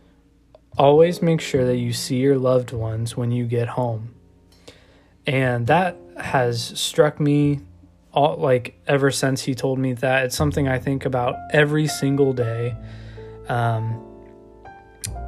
always 0.77 1.21
make 1.21 1.41
sure 1.41 1.65
that 1.65 1.77
you 1.77 1.93
see 1.93 2.17
your 2.17 2.37
loved 2.37 2.71
ones 2.71 3.17
when 3.17 3.31
you 3.31 3.45
get 3.45 3.69
home. 3.69 4.13
And 5.25 5.67
that 5.67 5.97
has 6.17 6.79
struck 6.79 7.19
me 7.19 7.61
all 8.13 8.37
like 8.37 8.79
ever 8.87 9.11
since 9.11 9.43
he 9.43 9.53
told 9.53 9.79
me 9.79 9.93
that. 9.93 10.25
It's 10.25 10.35
something 10.35 10.67
i 10.67 10.79
think 10.79 11.05
about 11.05 11.35
every 11.51 11.87
single 11.87 12.33
day. 12.33 12.75
Um, 13.47 14.03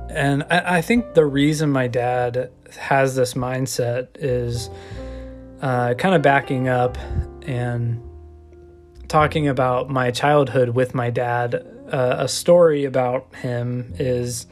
and 0.10 0.44
I, 0.50 0.78
I, 0.78 0.82
think 0.82 1.14
the 1.14 1.26
reason 1.26 1.70
my 1.70 1.88
dad 1.88 2.52
has 2.78 3.16
this 3.16 3.36
mindset 3.36 4.08
is 4.16 4.70
uh, 5.62 5.94
kind 5.94 6.16
of 6.16 6.22
backing 6.22 6.68
up 6.68 6.98
and 7.44 8.02
talking 9.08 9.48
about 9.48 9.90
my 9.90 10.12
childhood 10.12 10.70
with 10.70 10.94
my 10.94 11.10
dad. 11.10 11.66
Uh, 11.92 12.16
a 12.20 12.28
story 12.28 12.86
about 12.86 13.34
him 13.36 13.94
is 14.00 14.48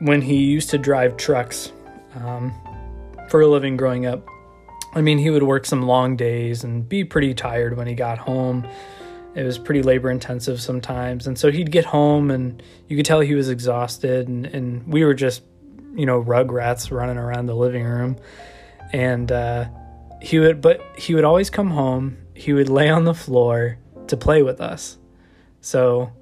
when 0.00 0.20
he 0.20 0.36
used 0.36 0.70
to 0.70 0.78
drive 0.78 1.16
trucks 1.16 1.72
um, 2.14 2.52
for 3.28 3.40
a 3.40 3.46
living 3.46 3.76
growing 3.76 4.06
up. 4.06 4.26
I 4.94 5.00
mean, 5.00 5.18
he 5.18 5.30
would 5.30 5.42
work 5.42 5.66
some 5.66 5.82
long 5.82 6.16
days 6.16 6.64
and 6.64 6.88
be 6.88 7.04
pretty 7.04 7.34
tired 7.34 7.76
when 7.76 7.86
he 7.86 7.94
got 7.94 8.18
home. 8.18 8.66
It 9.34 9.42
was 9.42 9.58
pretty 9.58 9.82
labor 9.82 10.10
intensive 10.10 10.60
sometimes. 10.60 11.26
And 11.26 11.38
so 11.38 11.50
he'd 11.50 11.70
get 11.70 11.84
home 11.84 12.30
and 12.30 12.62
you 12.88 12.96
could 12.96 13.04
tell 13.04 13.20
he 13.20 13.34
was 13.34 13.50
exhausted. 13.50 14.28
And, 14.28 14.46
and 14.46 14.86
we 14.90 15.04
were 15.04 15.12
just, 15.12 15.42
you 15.94 16.06
know, 16.06 16.22
rugrats 16.22 16.90
running 16.90 17.18
around 17.18 17.46
the 17.46 17.54
living 17.54 17.84
room. 17.84 18.16
And 18.92 19.30
uh, 19.30 19.66
he 20.22 20.38
would, 20.38 20.62
but 20.62 20.80
he 20.96 21.14
would 21.14 21.24
always 21.24 21.50
come 21.50 21.70
home. 21.70 22.16
He 22.34 22.54
would 22.54 22.70
lay 22.70 22.88
on 22.88 23.04
the 23.04 23.14
floor 23.14 23.76
to 24.06 24.16
play 24.16 24.42
with 24.42 24.60
us. 24.60 24.96
So 25.60 26.12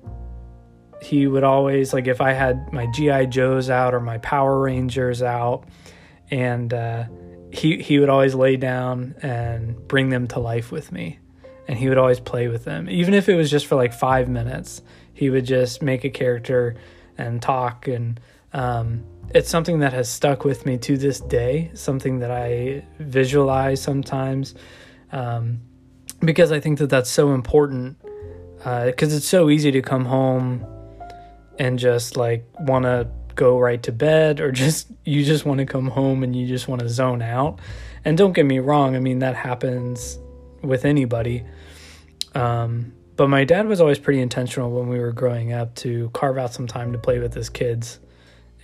he 1.05 1.27
would 1.27 1.45
always, 1.45 1.93
like, 1.93 2.07
if 2.07 2.21
I 2.21 2.33
had 2.33 2.73
my 2.73 2.87
G.I. 2.87 3.27
Joes 3.27 3.69
out 3.69 3.95
or 3.95 4.01
my 4.01 4.19
Power 4.19 4.59
Rangers 4.61 5.23
out, 5.23 5.65
and 6.31 6.73
uh, 6.73 7.05
he 7.53 7.81
he 7.83 7.99
would 7.99 8.09
always 8.09 8.35
lay 8.35 8.57
down 8.57 9.15
and 9.23 9.87
bring 9.87 10.09
them 10.09 10.27
to 10.29 10.41
life 10.41 10.73
with 10.73 10.91
me, 10.93 11.19
and 11.69 11.79
he 11.79 11.89
would 11.89 11.99
always 11.99 12.21
play 12.21 12.49
with 12.49 12.65
them, 12.65 12.89
even 12.89 13.15
if 13.15 13.29
it 13.29 13.35
was 13.35 13.51
just 13.51 13.67
for 13.67 13.77
like 13.77 13.93
five 13.93 14.29
minutes. 14.29 14.83
He 15.13 15.31
would 15.31 15.47
just 15.47 15.81
make 15.81 16.05
a 16.05 16.11
character 16.11 16.75
and 17.17 17.41
talk, 17.41 17.87
and 17.87 18.19
um, 18.53 19.05
it's 19.35 19.49
something 19.49 19.81
that 19.81 19.93
has 19.93 20.09
stuck 20.09 20.45
with 20.45 20.67
me 20.67 20.79
to 20.79 20.97
this 20.97 21.21
day. 21.21 21.71
Something 21.75 22.21
that 22.21 22.31
I 22.31 22.85
visualize 22.99 23.81
sometimes, 23.81 24.55
um, 25.13 25.61
because 26.21 26.51
I 26.51 26.61
think 26.61 26.79
that 26.79 26.89
that's 26.89 27.11
so 27.11 27.35
important. 27.35 27.99
Because 28.57 29.13
uh, 29.13 29.17
it's 29.17 29.29
so 29.29 29.51
easy 29.51 29.71
to 29.73 29.83
come 29.83 30.07
home 30.07 30.67
and 31.59 31.79
just 31.79 32.17
like 32.17 32.45
want 32.61 32.85
to 32.85 33.09
go 33.35 33.59
right 33.59 33.83
to 33.83 33.93
bed 33.93 34.41
or 34.41 34.53
just 34.65 34.89
you 35.05 35.25
just 35.25 35.45
want 35.45 35.59
to 35.59 35.67
come 35.67 35.89
home 35.89 36.23
and 36.23 36.35
you 36.35 36.47
just 36.47 36.69
want 36.69 36.81
to 36.81 36.89
zone 36.89 37.23
out. 37.23 37.59
And 38.05 38.19
don't 38.19 38.33
get 38.33 38.45
me 38.45 38.59
wrong, 38.59 38.97
I 38.97 39.01
mean 39.01 39.21
that 39.21 39.35
happens 39.35 40.19
with 40.63 40.85
anybody. 40.85 41.45
Um, 42.35 42.93
but 43.17 43.29
my 43.29 43.45
dad 43.45 43.67
was 43.67 43.81
always 43.81 43.99
pretty 43.99 44.21
intentional 44.21 44.71
when 44.71 44.89
we 44.89 44.99
were 44.99 45.13
growing 45.13 45.53
up 45.53 45.75
to 45.77 46.11
carve 46.11 46.37
out 46.37 46.53
some 46.53 46.67
time 46.67 46.93
to 46.93 46.99
play 46.99 47.21
with 47.21 47.33
his 47.33 47.49
kids, 47.49 48.01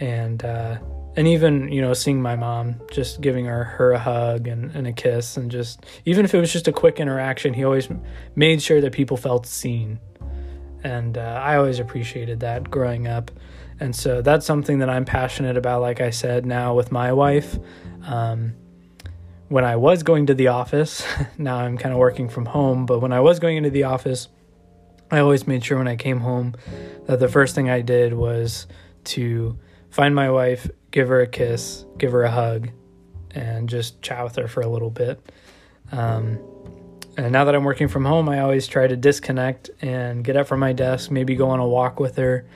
and 0.00 0.44
uh, 0.44 0.78
and 1.16 1.28
even 1.28 1.70
you 1.70 1.80
know 1.80 1.94
seeing 1.94 2.20
my 2.20 2.34
mom 2.34 2.80
just 2.90 3.20
giving 3.20 3.44
her 3.44 3.64
her 3.64 3.92
a 3.92 3.98
hug 3.98 4.48
and, 4.48 4.74
and 4.74 4.86
a 4.86 4.92
kiss 4.92 5.36
and 5.36 5.50
just 5.50 5.86
even 6.04 6.24
if 6.24 6.34
it 6.34 6.40
was 6.40 6.52
just 6.52 6.66
a 6.66 6.72
quick 6.72 6.98
interaction, 6.98 7.54
he 7.54 7.64
always 7.64 7.88
made 8.34 8.60
sure 8.60 8.80
that 8.80 8.92
people 8.92 9.16
felt 9.16 9.46
seen, 9.46 10.00
and 10.82 11.18
uh, 11.18 11.40
I 11.42 11.56
always 11.56 11.78
appreciated 11.78 12.40
that 12.40 12.70
growing 12.70 13.06
up. 13.06 13.30
And 13.78 13.96
so 13.96 14.20
that's 14.20 14.44
something 14.44 14.78
that 14.80 14.90
I'm 14.90 15.04
passionate 15.04 15.56
about, 15.56 15.80
like 15.80 16.00
I 16.00 16.10
said, 16.10 16.44
now 16.44 16.74
with 16.74 16.92
my 16.92 17.12
wife. 17.12 17.58
Um, 18.06 18.54
when 19.48 19.64
I 19.64 19.76
was 19.76 20.02
going 20.02 20.26
to 20.26 20.34
the 20.34 20.48
office, 20.48 21.04
now 21.38 21.56
I'm 21.56 21.76
kind 21.78 21.92
of 21.92 21.98
working 21.98 22.28
from 22.28 22.46
home, 22.46 22.86
but 22.86 23.00
when 23.00 23.12
I 23.12 23.20
was 23.20 23.38
going 23.38 23.56
into 23.56 23.70
the 23.70 23.84
office, 23.84 24.28
I 25.10 25.18
always 25.18 25.46
made 25.46 25.64
sure 25.64 25.78
when 25.78 25.88
I 25.88 25.96
came 25.96 26.20
home 26.20 26.54
that 27.06 27.18
the 27.18 27.28
first 27.28 27.54
thing 27.54 27.68
I 27.68 27.80
did 27.80 28.14
was 28.14 28.66
to 29.04 29.58
find 29.90 30.14
my 30.14 30.30
wife, 30.30 30.70
give 30.92 31.08
her 31.08 31.20
a 31.20 31.26
kiss, 31.26 31.84
give 31.98 32.12
her 32.12 32.22
a 32.22 32.30
hug, 32.30 32.70
and 33.32 33.68
just 33.68 34.00
chat 34.02 34.22
with 34.22 34.36
her 34.36 34.46
for 34.46 34.60
a 34.60 34.68
little 34.68 34.90
bit. 34.90 35.20
Um, 35.90 36.38
and 37.24 37.32
now 37.32 37.44
that 37.44 37.54
I'm 37.54 37.64
working 37.64 37.88
from 37.88 38.06
home, 38.06 38.30
I 38.30 38.40
always 38.40 38.66
try 38.66 38.86
to 38.86 38.96
disconnect 38.96 39.68
and 39.82 40.24
get 40.24 40.36
up 40.36 40.46
from 40.46 40.58
my 40.60 40.72
desk, 40.72 41.10
maybe 41.10 41.34
go 41.34 41.50
on 41.50 41.60
a 41.60 41.68
walk 41.68 42.00
with 42.00 42.16
her, 42.16 42.46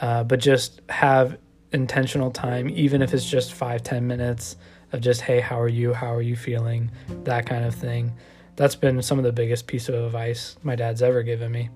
uh, 0.00 0.24
but 0.24 0.40
just 0.40 0.80
have 0.88 1.38
intentional 1.70 2.32
time, 2.32 2.68
even 2.70 3.02
if 3.02 3.14
it's 3.14 3.28
just 3.28 3.52
five, 3.52 3.84
ten 3.84 4.08
minutes 4.08 4.56
of 4.92 5.00
just, 5.00 5.20
hey, 5.20 5.38
how 5.38 5.60
are 5.60 5.68
you? 5.68 5.92
How 5.92 6.12
are 6.12 6.22
you 6.22 6.34
feeling? 6.34 6.90
That 7.22 7.46
kind 7.46 7.64
of 7.64 7.72
thing. 7.72 8.12
That's 8.56 8.74
been 8.74 9.00
some 9.00 9.18
of 9.18 9.24
the 9.24 9.32
biggest 9.32 9.68
piece 9.68 9.88
of 9.88 9.94
advice 9.94 10.56
my 10.64 10.74
dad's 10.74 11.02
ever 11.02 11.22
given 11.22 11.52
me. 11.52 11.70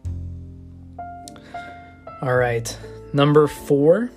All 2.21 2.35
right. 2.35 2.77
Number 3.13 3.47
four 3.47 4.11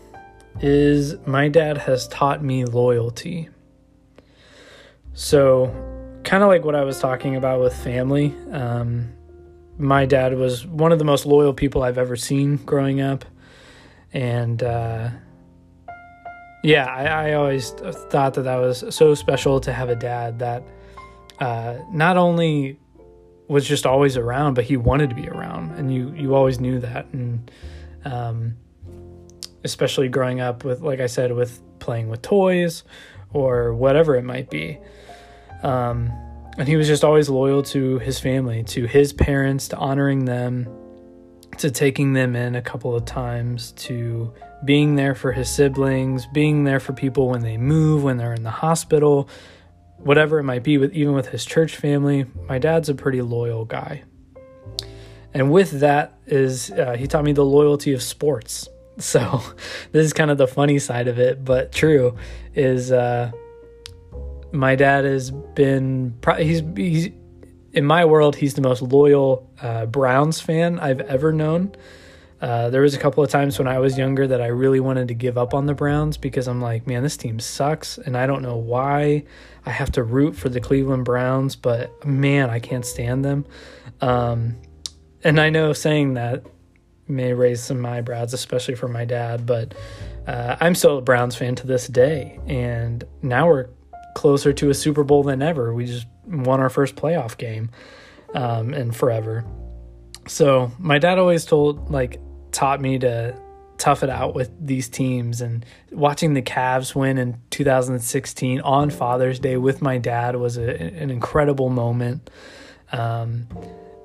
is 0.59 1.15
my 1.27 1.49
dad 1.49 1.77
has 1.77 2.07
taught 2.07 2.43
me 2.43 2.65
loyalty. 2.65 3.49
So, 5.13 5.96
kind 6.27 6.43
of 6.43 6.49
like 6.49 6.65
what 6.65 6.75
I 6.75 6.83
was 6.83 6.99
talking 6.99 7.37
about 7.37 7.61
with 7.61 7.73
family, 7.73 8.35
um, 8.51 9.13
my 9.77 10.05
dad 10.05 10.37
was 10.37 10.67
one 10.67 10.91
of 10.91 10.99
the 10.99 11.05
most 11.05 11.25
loyal 11.25 11.53
people 11.53 11.83
I've 11.83 11.97
ever 11.97 12.17
seen 12.17 12.57
growing 12.57 12.99
up. 12.99 13.23
And 14.11 14.61
uh, 14.61 15.09
yeah, 16.65 16.85
I, 16.85 17.29
I, 17.29 17.33
always 17.33 17.69
thought 17.69 18.33
that 18.33 18.41
that 18.41 18.57
was 18.57 18.83
so 18.93 19.15
special 19.15 19.61
to 19.61 19.71
have 19.71 19.87
a 19.87 19.95
dad 19.95 20.39
that 20.39 20.63
uh, 21.39 21.77
not 21.91 22.17
only 22.17 22.77
was 23.47 23.65
just 23.65 23.85
always 23.85 24.17
around, 24.17 24.55
but 24.55 24.65
he 24.65 24.75
wanted 24.75 25.09
to 25.09 25.15
be 25.15 25.29
around, 25.29 25.71
and 25.77 25.93
you 25.93 26.11
you 26.13 26.35
always 26.35 26.59
knew 26.59 26.79
that, 26.79 27.05
and 27.13 27.49
um, 28.03 28.57
especially 29.63 30.09
growing 30.09 30.41
up 30.41 30.65
with, 30.65 30.81
like 30.81 30.99
I 30.99 31.07
said, 31.07 31.31
with 31.31 31.61
playing 31.79 32.09
with 32.09 32.21
toys 32.21 32.83
or 33.31 33.73
whatever 33.73 34.15
it 34.15 34.23
might 34.23 34.49
be. 34.49 34.77
Um, 35.63 36.11
and 36.57 36.67
he 36.67 36.75
was 36.75 36.87
just 36.87 37.03
always 37.03 37.29
loyal 37.29 37.61
to 37.63 37.99
his 37.99 38.19
family, 38.19 38.63
to 38.63 38.85
his 38.85 39.13
parents, 39.13 39.67
to 39.69 39.77
honoring 39.77 40.25
them, 40.25 40.67
to 41.59 41.69
taking 41.69 42.13
them 42.13 42.35
in 42.35 42.55
a 42.55 42.61
couple 42.61 42.95
of 42.95 43.05
times, 43.05 43.71
to 43.73 44.33
being 44.65 44.95
there 44.95 45.13
for 45.13 45.31
his 45.31 45.49
siblings, 45.49 46.25
being 46.27 46.63
there 46.63 46.79
for 46.79 46.93
people 46.93 47.29
when 47.29 47.41
they 47.41 47.57
move, 47.57 48.03
when 48.03 48.17
they're 48.17 48.33
in 48.33 48.43
the 48.43 48.49
hospital, 48.49 49.29
whatever 49.97 50.39
it 50.39 50.43
might 50.43 50.63
be, 50.63 50.77
with 50.77 50.93
even 50.93 51.13
with 51.13 51.27
his 51.27 51.45
church 51.45 51.75
family. 51.75 52.25
My 52.47 52.57
dad's 52.57 52.89
a 52.89 52.95
pretty 52.95 53.21
loyal 53.21 53.65
guy. 53.65 54.03
And 55.33 55.51
with 55.51 55.79
that 55.81 56.17
is 56.25 56.71
uh, 56.71 56.95
he 56.97 57.05
taught 57.05 57.23
me 57.23 57.33
the 57.33 57.45
loyalty 57.45 57.93
of 57.93 58.01
sports. 58.01 58.67
So 58.99 59.43
this 59.91 60.03
is 60.03 60.11
kind 60.11 60.31
of 60.31 60.39
the 60.39 60.47
funny 60.47 60.79
side 60.79 61.07
of 61.07 61.19
it, 61.19 61.45
but 61.45 61.71
true 61.71 62.17
is 62.55 62.91
uh, 62.91 63.31
my 64.51 64.75
dad 64.75 65.05
has 65.05 65.31
been 65.31 66.17
he's 66.37 66.61
he's 66.75 67.09
in 67.73 67.85
my 67.85 68.05
world, 68.05 68.35
he's 68.35 68.55
the 68.55 68.61
most 68.61 68.81
loyal 68.81 69.49
uh, 69.61 69.85
Browns 69.85 70.41
fan 70.41 70.79
I've 70.79 71.01
ever 71.01 71.31
known. 71.31 71.75
Uh, 72.39 72.69
there 72.69 72.81
was 72.81 72.93
a 72.93 72.99
couple 72.99 73.23
of 73.23 73.29
times 73.29 73.57
when 73.57 73.67
I 73.67 73.79
was 73.79 73.97
younger 73.97 74.27
that 74.27 74.41
I 74.41 74.47
really 74.47 74.79
wanted 74.79 75.07
to 75.07 75.15
give 75.15 75.37
up 75.37 75.53
on 75.53 75.65
the 75.65 75.73
Browns 75.73 76.17
because 76.17 76.47
I'm 76.47 76.61
like, 76.61 76.85
man, 76.85 77.01
this 77.01 77.17
team 77.17 77.39
sucks, 77.39 77.97
and 77.97 78.15
I 78.15 78.27
don't 78.27 78.41
know 78.41 78.57
why 78.57 79.25
I 79.65 79.71
have 79.71 79.91
to 79.93 80.03
root 80.03 80.35
for 80.35 80.49
the 80.49 80.59
Cleveland 80.59 81.05
Browns, 81.05 81.55
but 81.55 82.05
man, 82.05 82.49
I 82.49 82.59
can't 82.59 82.85
stand 82.85 83.25
them. 83.25 83.45
Um, 84.01 84.55
and 85.23 85.41
I 85.41 85.49
know 85.49 85.73
saying 85.73 86.13
that 86.13 86.43
may 87.07 87.33
raise 87.33 87.63
some 87.63 87.85
eyebrows, 87.85 88.33
especially 88.33 88.75
for 88.75 88.87
my 88.87 89.05
dad, 89.05 89.45
but 89.45 89.73
uh, 90.27 90.57
I'm 90.59 90.75
still 90.75 90.99
a 90.99 91.01
Browns 91.01 91.35
fan 91.35 91.55
to 91.55 91.67
this 91.67 91.87
day, 91.87 92.39
and 92.47 93.03
now 93.21 93.47
we're 93.47 93.69
closer 94.17 94.51
to 94.51 94.71
a 94.71 94.73
Super 94.73 95.03
Bowl 95.03 95.21
than 95.21 95.43
ever. 95.43 95.71
We 95.75 95.85
just 95.85 96.07
won 96.25 96.59
our 96.59 96.71
first 96.71 96.95
playoff 96.95 97.37
game 97.37 97.69
um, 98.33 98.73
in 98.73 98.91
forever. 98.91 99.45
So 100.27 100.71
my 100.79 100.97
dad 100.97 101.19
always 101.19 101.45
told, 101.45 101.91
like, 101.91 102.19
taught 102.51 102.81
me 102.81 102.97
to 102.97 103.39
tough 103.77 104.01
it 104.01 104.09
out 104.09 104.33
with 104.33 104.49
these 104.59 104.89
teams 104.89 105.39
and 105.39 105.63
watching 105.91 106.33
the 106.33 106.41
Cavs 106.41 106.95
win 106.95 107.19
in 107.19 107.39
2016 107.51 108.59
on 108.61 108.89
Father's 108.89 109.37
Day 109.37 109.55
with 109.55 109.83
my 109.83 109.99
dad 109.99 110.35
was 110.35 110.57
a, 110.57 110.81
an 110.81 111.11
incredible 111.11 111.69
moment 111.69 112.27
um, 112.91 113.47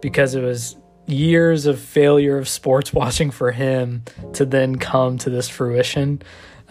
because 0.02 0.34
it 0.34 0.42
was 0.42 0.76
years 1.06 1.64
of 1.64 1.80
failure 1.80 2.36
of 2.36 2.46
sports 2.46 2.92
watching 2.92 3.30
for 3.30 3.50
him 3.50 4.02
to 4.34 4.44
then 4.44 4.76
come 4.76 5.16
to 5.16 5.30
this 5.30 5.48
fruition 5.48 6.20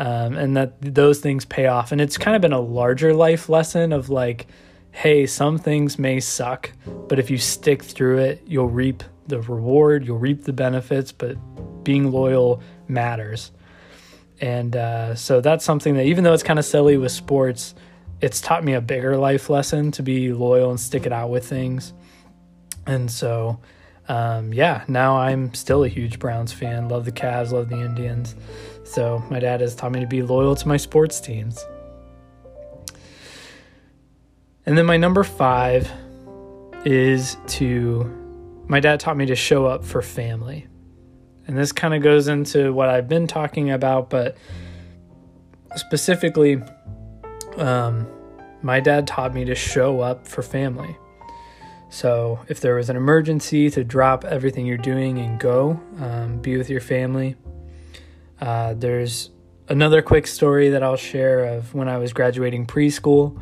um, 0.02 0.36
and 0.36 0.58
that 0.58 0.74
those 0.82 1.20
things 1.20 1.46
pay 1.46 1.68
off 1.68 1.92
and 1.92 2.02
it's 2.02 2.18
kind 2.18 2.36
of 2.36 2.42
been 2.42 2.54
a 2.54 2.60
larger 2.60 3.14
life 3.14 3.50
lesson 3.50 3.94
of 3.94 4.10
like 4.10 4.48
hey 4.92 5.26
some 5.26 5.58
things 5.58 5.98
may 5.98 6.20
suck 6.20 6.72
but 7.08 7.20
if 7.20 7.30
you 7.30 7.38
stick 7.38 7.84
through 7.84 8.18
it 8.18 8.42
you'll 8.46 8.70
reap 8.70 9.04
the 9.28 9.40
reward 9.42 10.06
you'll 10.06 10.18
reap 10.18 10.44
the 10.44 10.54
benefits 10.54 11.12
but 11.12 11.38
being 11.84 12.12
loyal 12.12 12.62
matters. 12.88 13.52
And 14.40 14.76
uh, 14.76 15.16
so 15.16 15.42
that's 15.42 15.64
something 15.64 15.96
that, 15.96 16.06
even 16.06 16.24
though 16.24 16.34
it's 16.34 16.44
kind 16.44 16.60
of 16.60 16.66
silly 16.66 16.98
with 16.98 17.12
sports, 17.12 17.76
it's 18.22 18.42
taught 18.42 18.64
me 18.64 18.74
a 18.74 18.82
bigger 18.82 19.18
life 19.18 19.50
lesson 19.50 19.92
to 19.92 20.04
be 20.04 20.34
loyal 20.34 20.70
and 20.70 20.80
stick 20.80 21.06
it 21.06 21.14
out 21.14 21.30
with 21.30 21.48
things. 21.48 21.94
And 22.88 23.10
so, 23.10 23.60
um, 24.08 24.54
yeah, 24.54 24.84
now 24.88 25.18
I'm 25.18 25.54
still 25.54 25.84
a 25.84 25.88
huge 25.88 26.20
Browns 26.20 26.52
fan. 26.52 26.90
Love 26.90 27.06
the 27.06 27.12
Cavs, 27.12 27.52
love 27.52 27.70
the 27.70 27.80
Indians. 27.82 28.36
So 28.92 29.24
my 29.30 29.40
dad 29.40 29.62
has 29.62 29.74
taught 29.74 29.94
me 29.94 30.02
to 30.02 30.06
be 30.06 30.22
loyal 30.22 30.54
to 30.54 30.68
my 30.68 30.76
sports 30.76 31.22
teams. 31.22 31.66
And 34.66 34.78
then 34.78 34.86
my 34.86 34.98
number 34.98 35.24
five 35.24 35.90
is 36.84 37.38
to, 37.48 38.04
my 38.68 38.82
dad 38.82 39.00
taught 39.00 39.16
me 39.16 39.26
to 39.28 39.36
show 39.36 39.66
up 39.66 39.86
for 39.86 40.02
family. 40.02 40.68
And 41.48 41.58
this 41.58 41.72
kind 41.72 41.94
of 41.94 42.04
goes 42.04 42.28
into 42.28 42.74
what 42.74 42.90
I've 42.90 43.08
been 43.08 43.28
talking 43.28 43.72
about, 43.72 44.10
but 44.10 44.36
specifically, 45.78 46.62
um, 47.56 48.06
my 48.62 48.82
dad 48.82 49.08
taught 49.08 49.34
me 49.34 49.46
to 49.46 49.56
show 49.56 50.02
up 50.02 50.28
for 50.28 50.42
family. 50.42 50.98
So 51.90 52.40
if 52.50 52.60
there 52.60 52.76
was 52.76 52.90
an 52.90 52.98
emergency, 52.98 53.70
to 53.70 53.86
drop 53.86 54.26
everything 54.26 54.66
you're 54.66 54.78
doing 54.78 55.18
and 55.18 55.40
go, 55.40 55.80
um, 56.00 56.40
be 56.40 56.58
with 56.58 56.70
your 56.70 56.82
family. 56.82 57.38
Uh, 58.42 58.74
there's 58.74 59.30
another 59.70 60.02
quick 60.02 60.28
story 60.28 60.70
that 60.70 60.84
I'll 60.84 60.98
share 60.98 61.46
of 61.46 61.74
when 61.74 61.88
I 61.88 61.98
was 61.98 62.12
graduating 62.12 62.66
preschool. 62.66 63.40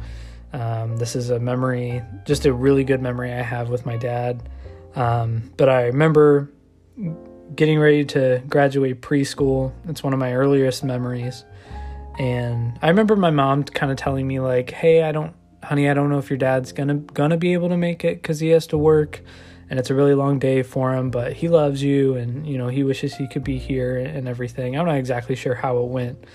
Um, 0.51 0.97
this 0.97 1.15
is 1.15 1.29
a 1.29 1.39
memory, 1.39 2.03
just 2.25 2.45
a 2.45 2.53
really 2.53 2.83
good 2.83 3.01
memory 3.01 3.31
I 3.31 3.41
have 3.41 3.69
with 3.69 3.85
my 3.85 3.97
dad. 3.97 4.47
Um, 4.95 5.51
but 5.57 5.69
I 5.69 5.85
remember 5.85 6.51
getting 7.55 7.79
ready 7.79 8.05
to 8.05 8.43
graduate 8.47 9.01
preschool. 9.01 9.71
It's 9.87 10.03
one 10.03 10.13
of 10.13 10.19
my 10.19 10.33
earliest 10.33 10.83
memories. 10.83 11.45
And 12.17 12.77
I 12.81 12.89
remember 12.89 13.15
my 13.15 13.31
mom 13.31 13.63
kind 13.63 13.91
of 13.91 13.97
telling 13.97 14.27
me 14.27 14.39
like, 14.39 14.71
"Hey, 14.71 15.03
I 15.03 15.11
don't 15.11 15.33
honey, 15.63 15.89
I 15.89 15.93
don't 15.93 16.09
know 16.09 16.19
if 16.19 16.29
your 16.29 16.37
dad's 16.37 16.71
going 16.71 16.89
to 16.89 16.95
going 17.13 17.31
to 17.31 17.37
be 17.37 17.53
able 17.53 17.69
to 17.69 17.77
make 17.77 18.03
it 18.03 18.23
cuz 18.23 18.39
he 18.39 18.49
has 18.49 18.67
to 18.67 18.77
work 18.77 19.21
and 19.69 19.79
it's 19.79 19.89
a 19.89 19.95
really 19.95 20.13
long 20.13 20.39
day 20.39 20.63
for 20.63 20.93
him, 20.93 21.11
but 21.11 21.33
he 21.33 21.47
loves 21.47 21.83
you 21.83 22.15
and 22.15 22.47
you 22.47 22.57
know, 22.57 22.67
he 22.67 22.83
wishes 22.83 23.15
he 23.15 23.27
could 23.27 23.43
be 23.43 23.57
here 23.57 23.97
and 23.97 24.27
everything." 24.27 24.77
I'm 24.77 24.85
not 24.85 24.97
exactly 24.97 25.35
sure 25.35 25.55
how 25.55 25.77
it 25.79 25.87
went. 25.87 26.25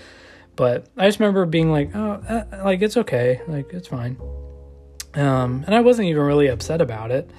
But 0.55 0.87
I 0.95 1.05
just 1.07 1.19
remember 1.19 1.45
being 1.45 1.71
like, 1.71 1.95
"Oh, 1.95 2.11
uh, 2.27 2.63
like 2.63 2.81
it's 2.81 2.97
okay. 2.97 3.41
Like 3.47 3.73
it's 3.73 3.87
fine." 3.87 4.17
Um, 5.15 5.63
and 5.65 5.73
I 5.73 5.81
wasn't 5.81 6.07
even 6.09 6.23
really 6.23 6.47
upset 6.47 6.81
about 6.81 7.11
it. 7.11 7.29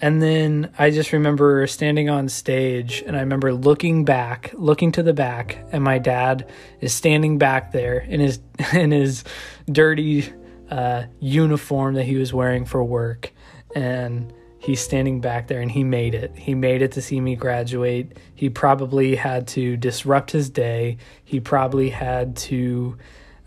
And 0.00 0.20
then 0.20 0.72
I 0.78 0.90
just 0.90 1.12
remember 1.12 1.64
standing 1.68 2.10
on 2.10 2.28
stage 2.28 3.04
and 3.06 3.16
I 3.16 3.20
remember 3.20 3.54
looking 3.54 4.04
back, 4.04 4.50
looking 4.54 4.90
to 4.92 5.02
the 5.02 5.12
back, 5.12 5.64
and 5.70 5.84
my 5.84 5.98
dad 5.98 6.50
is 6.80 6.92
standing 6.92 7.38
back 7.38 7.70
there 7.70 7.98
in 7.98 8.18
his 8.18 8.40
in 8.72 8.90
his 8.90 9.22
dirty 9.70 10.32
uh, 10.70 11.04
uniform 11.20 11.94
that 11.94 12.04
he 12.04 12.16
was 12.16 12.32
wearing 12.32 12.64
for 12.64 12.82
work. 12.82 13.32
And 13.76 14.32
he's 14.62 14.80
standing 14.80 15.20
back 15.20 15.48
there 15.48 15.60
and 15.60 15.70
he 15.70 15.82
made 15.82 16.14
it. 16.14 16.32
He 16.36 16.54
made 16.54 16.82
it 16.82 16.92
to 16.92 17.02
see 17.02 17.20
me 17.20 17.34
graduate. 17.34 18.16
He 18.34 18.48
probably 18.48 19.16
had 19.16 19.48
to 19.48 19.76
disrupt 19.76 20.30
his 20.30 20.50
day. 20.50 20.98
He 21.24 21.40
probably 21.40 21.90
had 21.90 22.36
to 22.36 22.96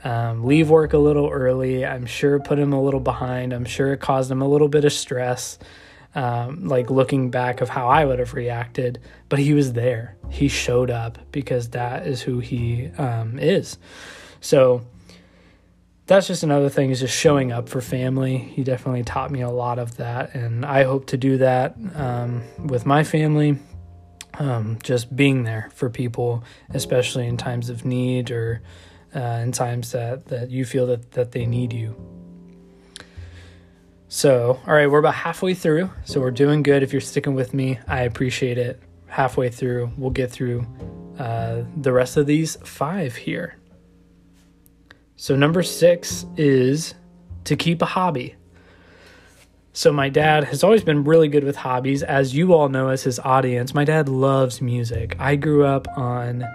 um, 0.03 0.43
leave 0.43 0.69
work 0.69 0.91
a 0.91 0.97
little 0.97 1.29
early. 1.29 1.85
I'm 1.85 2.05
sure 2.05 2.35
it 2.35 2.41
put 2.41 2.59
him 2.59 2.73
a 2.73 2.81
little 2.81 2.99
behind. 2.99 3.53
I'm 3.53 3.63
sure 3.63 3.93
it 3.93 4.01
caused 4.01 4.29
him 4.29 4.41
a 4.41 4.47
little 4.47 4.67
bit 4.67 4.83
of 4.83 4.91
stress 4.91 5.57
um, 6.15 6.67
like 6.67 6.89
looking 6.89 7.29
back 7.29 7.61
of 7.61 7.69
how 7.69 7.87
I 7.87 8.05
would 8.05 8.19
have 8.19 8.33
reacted, 8.33 8.99
but 9.29 9.39
he 9.39 9.53
was 9.53 9.73
there. 9.73 10.15
He 10.29 10.47
showed 10.47 10.89
up 10.89 11.17
because 11.31 11.69
that 11.69 12.07
is 12.07 12.21
who 12.21 12.39
he 12.39 12.87
um, 12.97 13.39
is. 13.39 13.77
So 14.41 14.85
that's 16.07 16.27
just 16.27 16.43
another 16.43 16.69
thing 16.69 16.91
is 16.91 16.99
just 16.99 17.15
showing 17.15 17.51
up 17.51 17.67
for 17.67 17.81
family. 17.81 18.37
He 18.37 18.63
definitely 18.63 19.03
taught 19.03 19.31
me 19.31 19.41
a 19.41 19.49
lot 19.49 19.79
of 19.79 19.97
that, 19.97 20.35
and 20.35 20.65
I 20.65 20.83
hope 20.83 21.07
to 21.07 21.17
do 21.17 21.37
that 21.37 21.75
um, 21.95 22.43
with 22.63 22.85
my 22.85 23.03
family. 23.03 23.57
Um, 24.37 24.79
just 24.83 25.15
being 25.15 25.45
there 25.45 25.69
for 25.73 25.89
people, 25.89 26.43
especially 26.71 27.25
in 27.25 27.37
times 27.37 27.69
of 27.69 27.85
need 27.85 28.31
or 28.31 28.61
uh, 29.15 29.39
in 29.41 29.53
times 29.53 29.93
that, 29.93 30.25
that 30.25 30.51
you 30.51 30.65
feel 30.65 30.87
that, 30.87 31.11
that 31.11 31.31
they 31.31 31.45
need 31.45 31.71
you. 31.71 31.95
So, 34.09 34.59
all 34.67 34.73
right, 34.73 34.91
we're 34.91 34.99
about 34.99 35.15
halfway 35.15 35.53
through. 35.53 35.89
So, 36.03 36.19
we're 36.19 36.31
doing 36.31 36.63
good. 36.63 36.83
If 36.83 36.91
you're 36.91 36.99
sticking 36.99 37.33
with 37.33 37.53
me, 37.53 37.79
I 37.87 38.01
appreciate 38.01 38.57
it. 38.57 38.81
Halfway 39.07 39.49
through, 39.49 39.91
we'll 39.97 40.11
get 40.11 40.31
through 40.31 40.67
uh, 41.17 41.63
the 41.77 41.93
rest 41.93 42.17
of 42.17 42.25
these 42.25 42.57
five 42.57 43.15
here. 43.15 43.55
So, 45.17 45.35
number 45.35 45.63
six 45.63 46.25
is 46.35 46.93
to 47.45 47.55
keep 47.55 47.81
a 47.81 47.85
hobby. 47.85 48.35
So, 49.73 49.93
my 49.93 50.09
dad 50.09 50.43
has 50.45 50.63
always 50.63 50.83
been 50.83 51.03
really 51.03 51.27
good 51.27 51.43
with 51.43 51.55
hobbies. 51.55 52.03
As 52.03 52.35
you 52.35 52.53
all 52.53 52.69
know, 52.69 52.89
as 52.89 53.03
his 53.03 53.19
audience, 53.19 53.73
my 53.73 53.85
dad 53.85 54.09
loves 54.09 54.61
music. 54.61 55.15
I 55.19 55.35
grew 55.35 55.65
up 55.65 55.87
on 55.97 56.45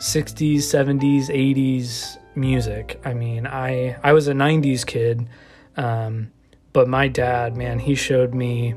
60s, 0.00 0.58
70s, 0.58 1.26
80s 1.26 2.18
music. 2.36 3.00
I 3.04 3.14
mean, 3.14 3.46
I, 3.46 3.96
I 4.02 4.12
was 4.12 4.28
a 4.28 4.32
90s 4.32 4.86
kid. 4.86 5.28
Um, 5.76 6.30
but 6.72 6.88
my 6.88 7.08
dad, 7.08 7.56
man, 7.56 7.80
he 7.80 7.96
showed 7.96 8.34
me 8.34 8.74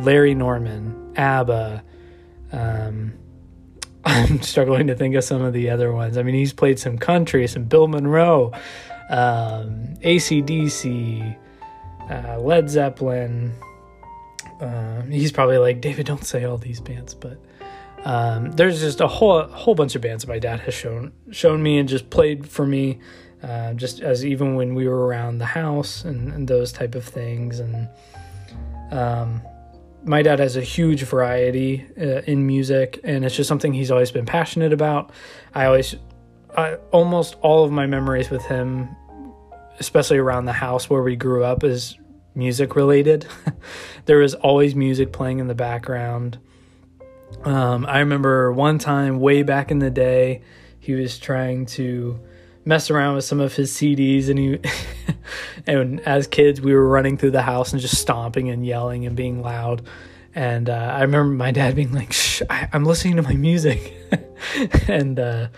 Larry 0.00 0.34
Norman, 0.34 1.12
ABBA. 1.16 1.84
Um, 2.50 3.14
I'm 4.04 4.42
struggling 4.42 4.86
to 4.88 4.94
think 4.94 5.14
of 5.14 5.24
some 5.24 5.42
of 5.42 5.52
the 5.52 5.70
other 5.70 5.92
ones. 5.92 6.18
I 6.18 6.22
mean, 6.22 6.34
he's 6.34 6.52
played 6.52 6.78
some 6.78 6.98
country, 6.98 7.46
some 7.46 7.64
Bill 7.64 7.88
Monroe, 7.88 8.52
um, 9.10 9.94
ACDC, 10.02 11.36
uh, 12.10 12.38
Led 12.40 12.68
Zeppelin. 12.68 13.52
Uh, 14.60 15.02
he's 15.02 15.32
probably 15.32 15.58
like, 15.58 15.80
David, 15.80 16.06
don't 16.06 16.24
say 16.24 16.44
all 16.44 16.58
these 16.58 16.80
bands, 16.80 17.14
but 17.14 17.38
um, 18.04 18.52
there's 18.52 18.80
just 18.80 19.00
a 19.00 19.08
whole 19.08 19.42
whole 19.44 19.74
bunch 19.74 19.94
of 19.94 20.02
bands 20.02 20.24
that 20.24 20.28
my 20.28 20.38
dad 20.38 20.60
has 20.60 20.74
shown 20.74 21.12
shown 21.30 21.62
me 21.62 21.78
and 21.78 21.88
just 21.88 22.10
played 22.10 22.46
for 22.46 22.66
me 22.66 23.00
uh, 23.44 23.74
just 23.74 24.00
as 24.00 24.24
even 24.24 24.54
when 24.54 24.74
we 24.74 24.88
were 24.88 25.06
around 25.06 25.38
the 25.38 25.46
house 25.46 26.04
and, 26.04 26.32
and 26.32 26.48
those 26.48 26.72
type 26.72 26.94
of 26.94 27.04
things. 27.04 27.60
And 27.60 27.88
um, 28.90 29.42
my 30.04 30.22
dad 30.22 30.38
has 30.38 30.56
a 30.56 30.60
huge 30.60 31.02
variety 31.02 31.86
uh, 32.00 32.22
in 32.26 32.46
music, 32.46 33.00
and 33.04 33.24
it's 33.24 33.34
just 33.34 33.48
something 33.48 33.72
he's 33.72 33.90
always 33.90 34.10
been 34.10 34.26
passionate 34.26 34.72
about. 34.72 35.10
I 35.54 35.66
always, 35.66 35.96
I, 36.56 36.74
almost 36.92 37.36
all 37.40 37.64
of 37.64 37.72
my 37.72 37.86
memories 37.86 38.30
with 38.30 38.44
him, 38.44 38.94
especially 39.78 40.18
around 40.18 40.44
the 40.44 40.52
house 40.52 40.90
where 40.90 41.02
we 41.02 41.16
grew 41.16 41.44
up, 41.44 41.64
is 41.64 41.98
music 42.34 42.76
related. 42.76 43.26
there 44.04 44.18
was 44.18 44.34
always 44.34 44.74
music 44.74 45.12
playing 45.12 45.38
in 45.38 45.46
the 45.46 45.54
background. 45.54 46.38
Um, 47.44 47.86
I 47.86 48.00
remember 48.00 48.52
one 48.52 48.78
time 48.78 49.20
way 49.20 49.42
back 49.42 49.70
in 49.70 49.78
the 49.78 49.90
day, 49.90 50.42
he 50.78 50.92
was 50.92 51.18
trying 51.18 51.66
to 51.66 52.20
mess 52.64 52.90
around 52.90 53.16
with 53.16 53.24
some 53.24 53.40
of 53.40 53.54
his 53.54 53.72
CDs 53.72 54.28
and 54.28 54.38
he 54.38 54.58
and 55.66 56.00
as 56.00 56.26
kids 56.26 56.60
we 56.60 56.74
were 56.74 56.88
running 56.88 57.16
through 57.16 57.32
the 57.32 57.42
house 57.42 57.72
and 57.72 57.80
just 57.80 57.98
stomping 57.98 58.48
and 58.48 58.66
yelling 58.66 59.06
and 59.06 59.16
being 59.16 59.42
loud. 59.42 59.82
And 60.34 60.68
uh, 60.68 60.72
I 60.96 61.02
remember 61.02 61.32
my 61.32 61.52
dad 61.52 61.76
being 61.76 61.92
like 61.92 62.12
Shh, 62.12 62.42
I, 62.50 62.68
am 62.72 62.84
listening 62.84 63.16
to 63.16 63.22
my 63.22 63.34
music. 63.34 63.94
And 64.88 65.18
uh, 65.18 65.48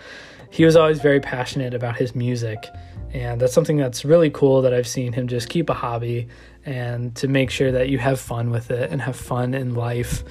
he 0.49 0.65
was 0.65 0.75
always 0.75 0.99
very 0.99 1.19
passionate 1.19 1.73
about 1.73 1.97
his 1.97 2.15
music. 2.15 2.65
And 3.13 3.39
that's 3.39 3.53
something 3.53 3.77
that's 3.77 4.05
really 4.05 4.29
cool 4.29 4.61
that 4.61 4.73
I've 4.73 4.87
seen 4.87 5.13
him 5.13 5.27
just 5.27 5.49
keep 5.49 5.69
a 5.69 5.73
hobby 5.73 6.27
and 6.65 7.15
to 7.15 7.27
make 7.27 7.49
sure 7.49 7.71
that 7.71 7.89
you 7.89 7.97
have 7.97 8.19
fun 8.19 8.49
with 8.49 8.71
it 8.71 8.91
and 8.91 9.01
have 9.01 9.15
fun 9.15 9.53
in 9.53 9.75
life 9.75 10.23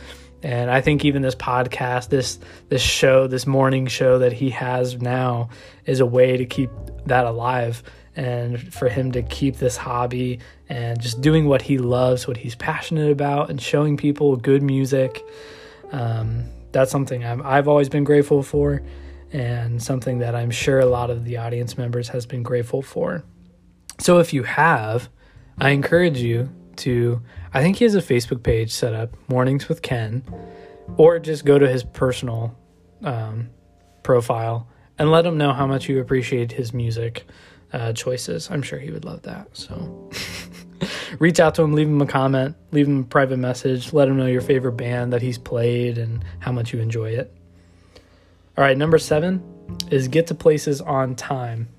and 0.47 0.71
I 0.71 0.81
think 0.81 1.05
even 1.05 1.23
this 1.23 1.35
podcast, 1.35 2.09
this 2.09 2.39
this 2.69 2.81
show, 2.81 3.27
this 3.27 3.49
morning 3.49 3.89
show 3.89 4.21
that 4.21 4.33
he 4.33 4.51
has 4.51 5.03
now 5.03 5.49
is 5.87 5.99
a 5.99 6.07
way 6.07 6.37
to 6.37 6.47
keep 6.47 6.71
that 7.07 7.27
alive 7.27 7.83
and 8.15 8.73
for 8.73 8.89
him 8.89 9.11
to 9.11 9.23
keep 9.25 9.57
this 9.57 9.77
hobby 9.77 10.39
and 10.69 11.01
just 11.01 11.21
doing 11.21 11.49
what 11.49 11.63
he 11.63 11.79
loves, 11.79 12.29
what 12.29 12.37
he's 12.37 12.55
passionate 12.55 13.11
about, 13.11 13.51
and 13.51 13.61
showing 13.61 13.97
people 13.97 14.37
good 14.37 14.63
music. 14.63 15.21
Um, 15.91 16.45
that's 16.71 16.93
something 16.93 17.25
i 17.25 17.29
have 17.29 17.41
I've 17.41 17.67
always 17.67 17.89
been 17.89 18.05
grateful 18.05 18.45
for. 18.45 18.83
and 19.33 19.83
something 19.83 20.21
that 20.21 20.37
I'm 20.37 20.53
sure 20.53 20.79
a 20.79 20.87
lot 20.87 21.11
of 21.11 21.25
the 21.25 21.39
audience 21.39 21.77
members 21.77 22.07
has 22.11 22.25
been 22.25 22.45
grateful 22.45 22.83
for. 22.83 23.25
So 23.99 24.21
if 24.21 24.33
you 24.33 24.45
have, 24.45 25.09
I 25.59 25.71
encourage 25.71 26.19
you 26.19 26.51
to 26.77 27.21
I 27.57 27.63
think 27.63 27.79
he 27.79 27.85
has 27.85 27.95
a 27.95 28.03
Facebook 28.03 28.43
page 28.43 28.71
set 28.71 28.93
up, 28.93 29.17
Mornings 29.29 29.67
with 29.67 29.81
Ken, 29.81 30.23
or 30.99 31.19
just 31.19 31.47
go 31.47 31.59
to 31.59 31.67
his 31.67 31.85
personal 31.85 32.55
um, 33.03 33.49
profile 34.03 34.69
and 34.99 35.11
let 35.11 35.25
him 35.25 35.39
know 35.39 35.55
how 35.55 35.67
much 35.67 35.89
you 35.89 35.99
appreciate 35.99 36.53
his 36.53 36.75
music 36.75 37.25
uh, 37.73 37.95
choices. 37.95 38.51
I'm 38.51 38.61
sure 38.61 38.79
he 38.79 38.91
would 38.91 39.07
love 39.07 39.23
that. 39.23 39.57
So 39.57 40.11
reach 41.19 41.41
out 41.41 41.55
to 41.55 41.63
him, 41.63 41.73
leave 41.73 41.89
him 41.89 42.03
a 42.03 42.07
comment, 42.07 42.57
leave 42.73 42.89
him 42.89 43.01
a 43.01 43.05
private 43.05 43.39
message, 43.39 43.91
let 43.95 44.07
him 44.07 44.19
know 44.19 44.27
your 44.27 44.43
favorite 44.43 44.73
band 44.73 45.15
that 45.15 45.23
he's 45.23 45.39
played 45.39 45.97
and 45.97 46.23
how 46.41 46.53
much 46.53 46.75
you 46.75 46.81
enjoy 46.81 47.13
it. 47.13 47.35
All 48.59 48.65
right, 48.65 48.77
number 48.77 48.99
seven 48.99 49.43
is 49.91 50.09
get 50.09 50.27
to 50.27 50.35
places 50.35 50.83
on 50.83 51.15
time. 51.15 51.71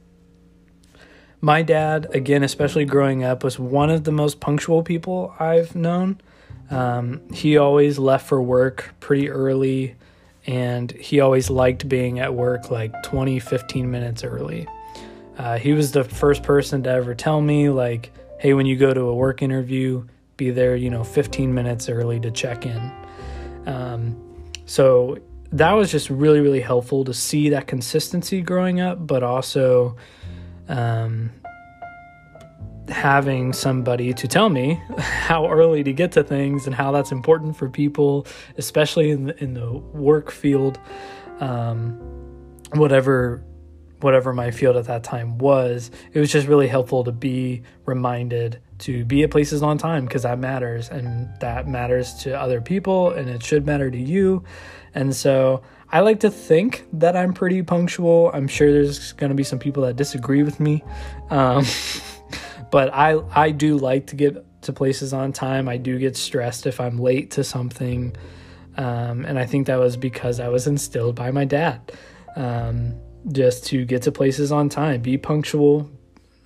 My 1.48 1.62
dad, 1.62 2.08
again, 2.14 2.44
especially 2.44 2.84
growing 2.84 3.24
up, 3.24 3.42
was 3.42 3.58
one 3.58 3.90
of 3.90 4.04
the 4.04 4.12
most 4.12 4.42
punctual 4.42 4.84
people 4.84 5.34
I've 5.40 5.78
known. 5.78 6.20
Um, 6.70 7.22
he 7.32 7.56
always 7.56 7.98
left 7.98 8.28
for 8.28 8.42
work 8.42 8.94
pretty 9.00 9.30
early 9.30 9.96
and 10.46 10.92
he 10.92 11.22
always 11.22 11.50
liked 11.50 11.88
being 11.88 12.20
at 12.20 12.34
work 12.34 12.70
like 12.70 13.02
20, 13.04 13.40
15 13.40 13.90
minutes 13.90 14.26
early. 14.26 14.68
Uh, 15.38 15.58
he 15.58 15.72
was 15.72 15.94
the 15.94 16.04
first 16.04 16.44
person 16.44 16.84
to 16.84 16.90
ever 16.90 17.16
tell 17.16 17.40
me, 17.40 17.70
like, 17.70 18.12
hey, 18.40 18.54
when 18.54 18.66
you 18.66 18.76
go 18.76 18.94
to 18.94 19.04
a 19.04 19.16
work 19.16 19.42
interview, 19.42 20.06
be 20.36 20.50
there, 20.50 20.76
you 20.76 20.90
know, 20.90 21.06
15 21.06 21.54
minutes 21.54 21.88
early 21.88 22.20
to 22.20 22.30
check 22.30 22.66
in. 22.66 22.92
Um, 23.66 24.22
so 24.66 25.18
that 25.54 25.72
was 25.72 25.94
just 25.94 26.10
really, 26.10 26.42
really 26.42 26.60
helpful 26.60 27.06
to 27.06 27.14
see 27.14 27.48
that 27.52 27.68
consistency 27.68 28.42
growing 28.42 28.82
up, 28.82 29.08
but 29.08 29.24
also 29.24 29.96
um, 30.70 31.32
having 32.90 33.54
somebody 33.54 34.14
to 34.14 34.28
tell 34.28 34.50
me 34.50 34.82
how 34.98 35.50
early 35.50 35.84
to 35.84 35.94
get 35.94 36.12
to 36.14 36.24
things 36.24 36.66
and 36.66 36.76
how 36.76 36.92
that's 36.92 37.12
important 37.12 37.58
for 37.58 37.70
people, 37.70 38.26
especially 38.58 39.12
in 39.12 39.26
the, 39.26 39.44
in 39.44 39.54
the 39.54 39.72
work 39.72 40.32
field, 40.32 40.80
um, 41.40 41.92
whatever 42.74 43.44
whatever 44.02 44.32
my 44.32 44.52
field 44.52 44.76
at 44.76 44.86
that 44.86 45.04
time 45.04 45.38
was. 45.38 45.90
It 46.14 46.20
was 46.20 46.32
just 46.32 46.48
really 46.48 46.68
helpful 46.68 47.04
to 47.06 47.12
be 47.12 47.64
reminded 47.86 48.62
to 48.80 49.04
be 49.06 49.24
at 49.24 49.32
places 49.32 49.64
on 49.64 49.78
time 49.78 50.06
because 50.06 50.24
that 50.24 50.38
matters 50.38 50.90
and 50.90 51.28
that 51.40 51.68
matters 51.68 52.14
to 52.14 52.40
other 52.40 52.62
people 52.62 53.12
and 53.12 53.28
it 53.28 53.44
should 53.44 53.66
matter 53.66 53.90
to 53.90 53.98
you. 53.98 54.44
And 54.98 55.16
so 55.16 55.62
I 55.92 56.00
like 56.00 56.22
to 56.22 56.32
think 56.32 56.88
that 56.94 57.16
I'm 57.16 57.32
pretty 57.32 57.62
punctual. 57.62 58.32
I'm 58.34 58.48
sure 58.48 58.72
there's 58.72 59.14
going 59.14 59.30
to 59.30 59.36
be 59.36 59.44
some 59.44 59.60
people 59.60 59.84
that 59.84 59.96
disagree 59.96 60.42
with 60.42 60.60
me. 60.60 60.84
Um, 61.30 61.64
but 62.72 62.92
I 62.92 63.20
I 63.36 63.52
do 63.52 63.78
like 63.78 64.08
to 64.08 64.16
get 64.16 64.44
to 64.64 64.74
places 64.74 65.14
on 65.14 65.34
time. 65.34 65.70
I 65.70 65.78
do 65.78 66.00
get 66.00 66.18
stressed 66.18 66.66
if 66.66 66.82
I'm 66.82 66.98
late 66.98 67.30
to 67.32 67.44
something, 67.44 68.18
um, 68.76 69.24
and 69.24 69.38
I 69.38 69.46
think 69.46 69.68
that 69.68 69.78
was 69.78 69.98
because 69.98 70.40
I 70.40 70.48
was 70.48 70.66
instilled 70.66 71.16
by 71.16 71.30
my 71.30 71.46
dad, 71.46 71.92
um, 72.36 72.96
just 73.32 73.68
to 73.68 73.86
get 73.86 74.02
to 74.02 74.12
places 74.12 74.52
on 74.52 74.68
time, 74.68 75.04
be 75.04 75.16
punctual, 75.16 75.92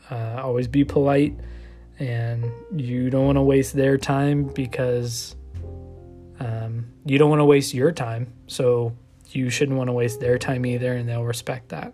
uh, 0.09 0.41
always 0.43 0.67
be 0.67 0.83
polite, 0.83 1.39
and 1.99 2.51
you 2.75 3.09
don't 3.09 3.27
want 3.27 3.37
to 3.37 3.43
waste 3.43 3.77
their 3.77 3.97
time 3.97 4.43
because 4.43 5.37
um, 6.41 6.85
you 7.05 7.19
don't 7.19 7.29
want 7.29 7.39
to 7.39 7.45
waste 7.45 7.73
your 7.73 7.91
time. 7.91 8.33
So 8.47 8.97
you 9.29 9.49
shouldn't 9.49 9.77
want 9.77 9.89
to 9.89 9.93
waste 9.93 10.19
their 10.19 10.39
time 10.39 10.65
either, 10.65 10.93
and 10.93 11.07
they'll 11.07 11.23
respect 11.23 11.69
that. 11.69 11.93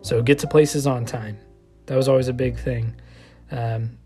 So 0.00 0.22
get 0.22 0.38
to 0.40 0.46
places 0.46 0.86
on 0.86 1.04
time. 1.04 1.38
That 1.86 1.96
was 1.96 2.08
always 2.08 2.28
a 2.28 2.32
big 2.32 2.58
thing. 2.58 2.94
Um, 3.50 3.98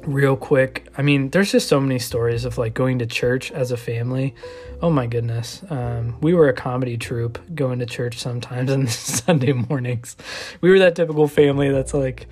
real 0.00 0.36
quick, 0.36 0.88
I 0.96 1.02
mean, 1.02 1.30
there's 1.30 1.52
just 1.52 1.68
so 1.68 1.80
many 1.80 1.98
stories 1.98 2.46
of 2.46 2.56
like 2.56 2.72
going 2.72 2.98
to 3.00 3.06
church 3.06 3.52
as 3.52 3.70
a 3.70 3.76
family. 3.76 4.34
Oh 4.80 4.90
my 4.90 5.06
goodness. 5.06 5.62
Um, 5.68 6.18
we 6.22 6.32
were 6.32 6.48
a 6.48 6.54
comedy 6.54 6.96
troupe 6.96 7.38
going 7.54 7.80
to 7.80 7.86
church 7.86 8.18
sometimes 8.18 8.70
on 8.72 8.86
Sunday 8.86 9.52
mornings. 9.52 10.16
We 10.62 10.70
were 10.70 10.78
that 10.78 10.96
typical 10.96 11.28
family 11.28 11.70
that's 11.70 11.92
like 11.92 12.26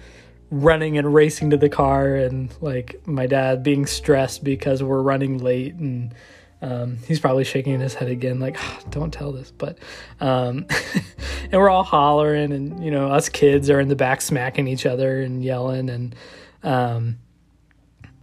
running 0.51 0.97
and 0.97 1.13
racing 1.13 1.51
to 1.51 1.57
the 1.59 1.69
car, 1.69 2.15
and 2.15 2.55
like 2.63 3.07
my 3.07 3.27
dad 3.27 3.63
being 3.63 3.85
stressed 3.85 4.43
because 4.43 4.83
we're 4.83 5.03
running 5.03 5.39
late 5.39 5.75
and 5.75 6.15
um, 6.63 6.99
he's 7.09 7.19
probably 7.19 7.43
shaking 7.43 7.81
his 7.81 7.95
head 7.95 8.09
again, 8.09 8.39
like, 8.39 8.57
oh, 8.59 8.79
don't 8.91 9.13
tell 9.13 9.33
this. 9.33 9.51
But, 9.51 9.79
um, 10.21 10.67
and 11.51 11.61
we're 11.61 11.69
all 11.69 11.83
hollering, 11.83 12.53
and, 12.53 12.83
you 12.85 12.91
know, 12.91 13.09
us 13.09 13.29
kids 13.29 13.69
are 13.69 13.81
in 13.81 13.89
the 13.89 13.97
back 13.97 14.21
smacking 14.21 14.69
each 14.69 14.87
other 14.87 15.21
and 15.21 15.45
yelling. 15.45 15.91
And 15.91 16.15
um, 16.63 17.19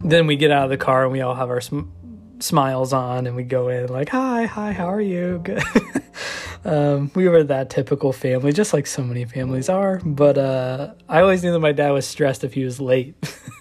then 0.00 0.26
we 0.26 0.36
get 0.36 0.50
out 0.50 0.64
of 0.64 0.70
the 0.70 0.78
car 0.78 1.04
and 1.04 1.12
we 1.12 1.20
all 1.20 1.34
have 1.34 1.50
our 1.50 1.60
sm- 1.60 1.90
smiles 2.38 2.94
on 2.94 3.26
and 3.26 3.36
we 3.36 3.42
go 3.42 3.68
in, 3.68 3.88
like, 3.88 4.08
hi, 4.08 4.46
hi, 4.46 4.72
how 4.72 4.86
are 4.86 5.02
you? 5.02 5.40
Good. 5.44 5.62
Um, 6.62 7.10
we 7.14 7.26
were 7.26 7.42
that 7.44 7.70
typical 7.70 8.12
family, 8.12 8.52
just 8.52 8.74
like 8.74 8.86
so 8.86 9.02
many 9.02 9.24
families 9.24 9.70
are. 9.70 9.98
But 10.04 10.36
uh, 10.36 10.92
I 11.08 11.22
always 11.22 11.42
knew 11.42 11.52
that 11.52 11.58
my 11.60 11.72
dad 11.72 11.90
was 11.92 12.06
stressed 12.06 12.44
if 12.44 12.52
he 12.52 12.64
was 12.64 12.78
late. 12.78 13.14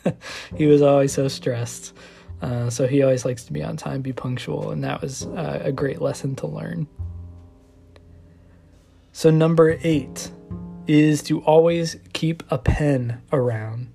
he 0.57 0.65
was 0.65 0.81
always 0.81 1.13
so 1.13 1.29
stressed. 1.29 1.93
Uh, 2.41 2.69
so 2.69 2.87
he 2.87 3.01
always 3.01 3.25
likes 3.25 3.43
to 3.43 3.53
be 3.53 3.63
on 3.63 3.77
time, 3.77 4.01
be 4.01 4.13
punctual, 4.13 4.71
and 4.71 4.83
that 4.83 5.01
was 5.01 5.25
uh, 5.25 5.61
a 5.63 5.71
great 5.71 6.01
lesson 6.01 6.35
to 6.35 6.47
learn. 6.47 6.87
So, 9.11 9.29
number 9.29 9.77
eight 9.83 10.31
is 10.87 11.21
to 11.23 11.41
always 11.41 11.97
keep 12.13 12.43
a 12.49 12.57
pen 12.57 13.21
around. 13.33 13.91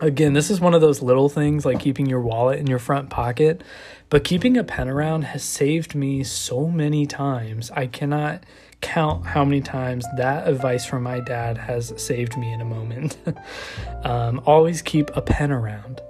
Again, 0.00 0.32
this 0.32 0.50
is 0.50 0.60
one 0.60 0.74
of 0.74 0.80
those 0.80 1.02
little 1.02 1.28
things 1.28 1.64
like 1.64 1.78
keeping 1.78 2.06
your 2.06 2.20
wallet 2.20 2.58
in 2.58 2.66
your 2.66 2.78
front 2.78 3.10
pocket, 3.10 3.62
but 4.08 4.24
keeping 4.24 4.56
a 4.56 4.64
pen 4.64 4.88
around 4.88 5.22
has 5.22 5.42
saved 5.42 5.94
me 5.94 6.24
so 6.24 6.68
many 6.68 7.06
times. 7.06 7.70
I 7.72 7.86
cannot 7.86 8.44
count 8.80 9.26
how 9.26 9.44
many 9.44 9.60
times 9.60 10.04
that 10.16 10.48
advice 10.48 10.84
from 10.84 11.02
my 11.02 11.20
dad 11.20 11.56
has 11.56 11.92
saved 11.96 12.36
me 12.36 12.52
in 12.52 12.60
a 12.60 12.64
moment. 12.64 13.16
um, 14.04 14.42
always 14.46 14.82
keep 14.82 15.14
a 15.16 15.22
pen 15.22 15.52
around. 15.52 16.00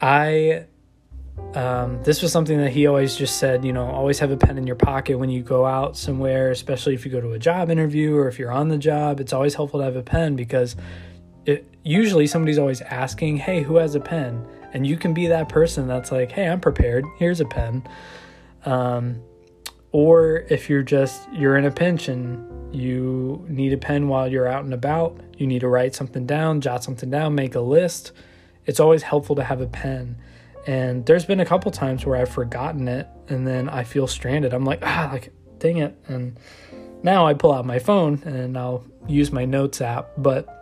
I 0.00 0.66
um, 1.54 2.02
this 2.02 2.20
was 2.20 2.30
something 2.30 2.58
that 2.58 2.70
he 2.70 2.86
always 2.86 3.16
just 3.16 3.38
said, 3.38 3.64
you 3.64 3.72
know, 3.72 3.86
always 3.86 4.18
have 4.18 4.30
a 4.30 4.36
pen 4.36 4.58
in 4.58 4.66
your 4.66 4.76
pocket 4.76 5.18
when 5.18 5.30
you 5.30 5.42
go 5.42 5.64
out 5.64 5.96
somewhere, 5.96 6.50
especially 6.50 6.94
if 6.94 7.06
you 7.06 7.12
go 7.12 7.20
to 7.20 7.32
a 7.32 7.38
job 7.38 7.70
interview 7.70 8.16
or 8.16 8.28
if 8.28 8.38
you're 8.38 8.52
on 8.52 8.68
the 8.68 8.78
job. 8.78 9.18
It's 9.20 9.32
always 9.32 9.54
helpful 9.54 9.80
to 9.80 9.84
have 9.84 9.96
a 9.96 10.02
pen 10.02 10.36
because 10.36 10.76
it, 11.46 11.66
usually 11.82 12.26
somebody's 12.26 12.58
always 12.58 12.82
asking, 12.82 13.38
hey, 13.38 13.62
who 13.62 13.76
has 13.76 13.94
a 13.94 14.00
pen? 14.00 14.46
And 14.74 14.86
you 14.86 14.98
can 14.98 15.14
be 15.14 15.28
that 15.28 15.48
person 15.48 15.86
that's 15.86 16.12
like, 16.12 16.32
hey, 16.32 16.46
I'm 16.46 16.60
prepared. 16.60 17.06
Here's 17.16 17.40
a 17.40 17.46
pen. 17.46 17.82
Um, 18.66 19.22
or 19.92 20.44
if 20.50 20.68
you're 20.68 20.82
just 20.82 21.32
you're 21.32 21.56
in 21.56 21.64
a 21.64 21.70
pinch 21.70 22.08
and 22.08 22.74
you 22.74 23.46
need 23.48 23.72
a 23.72 23.78
pen 23.78 24.08
while 24.08 24.28
you're 24.28 24.46
out 24.46 24.64
and 24.64 24.74
about, 24.74 25.18
you 25.38 25.46
need 25.46 25.60
to 25.60 25.68
write 25.68 25.94
something 25.94 26.26
down, 26.26 26.60
jot 26.60 26.84
something 26.84 27.08
down, 27.08 27.34
make 27.34 27.54
a 27.54 27.60
list 27.60 28.12
it's 28.68 28.78
always 28.78 29.02
helpful 29.02 29.34
to 29.36 29.42
have 29.42 29.62
a 29.62 29.66
pen. 29.66 30.16
And 30.66 31.06
there's 31.06 31.24
been 31.24 31.40
a 31.40 31.46
couple 31.46 31.70
times 31.70 32.04
where 32.04 32.16
I've 32.16 32.28
forgotten 32.28 32.86
it 32.86 33.08
and 33.28 33.46
then 33.46 33.70
I 33.70 33.82
feel 33.82 34.06
stranded. 34.06 34.52
I'm 34.52 34.66
like, 34.66 34.80
ah, 34.82 35.08
like, 35.10 35.32
dang 35.58 35.78
it. 35.78 35.98
And 36.06 36.38
now 37.02 37.26
I 37.26 37.32
pull 37.32 37.50
out 37.50 37.64
my 37.64 37.78
phone 37.78 38.22
and 38.24 38.58
I'll 38.58 38.84
use 39.08 39.32
my 39.32 39.46
notes 39.46 39.80
app. 39.80 40.10
But 40.18 40.54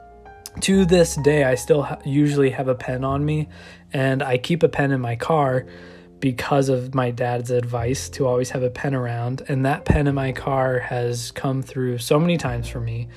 to 0.61 0.85
this 0.85 1.17
day, 1.17 1.43
I 1.43 1.57
still 1.57 1.83
ha- 1.83 1.99
usually 2.05 2.51
have 2.51 2.69
a 2.69 2.77
pen 2.77 3.03
on 3.03 3.25
me 3.25 3.49
and 3.93 4.23
I 4.23 4.39
keep 4.39 4.63
a 4.63 4.69
pen 4.69 4.93
in 4.93 5.01
my 5.01 5.17
car 5.17 5.67
because 6.21 6.69
of 6.69 6.95
my 6.95 7.11
dad's 7.11 7.51
advice 7.51 8.09
to 8.11 8.27
always 8.27 8.51
have 8.51 8.63
a 8.63 8.71
pen 8.71 8.95
around. 8.95 9.43
And 9.49 9.67
that 9.67 9.85
pen 9.85 10.07
in 10.07 10.15
my 10.15 10.31
car 10.31 10.79
has 10.79 11.33
come 11.33 11.61
through 11.61 11.99
so 11.99 12.21
many 12.21 12.37
times 12.37 12.69
for 12.69 12.81
me. 12.81 13.09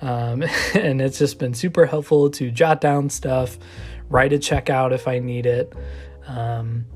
Um, 0.00 0.42
and 0.74 1.00
it's 1.00 1.18
just 1.18 1.38
been 1.38 1.54
super 1.54 1.86
helpful 1.86 2.30
to 2.30 2.50
jot 2.50 2.80
down 2.80 3.10
stuff, 3.10 3.58
write 4.14 4.32
a 4.32 4.38
check 4.38 4.70
out 4.70 4.92
if 4.92 5.08
I 5.08 5.18
need 5.18 5.44
it. 5.44 5.72
Um, 6.28 6.86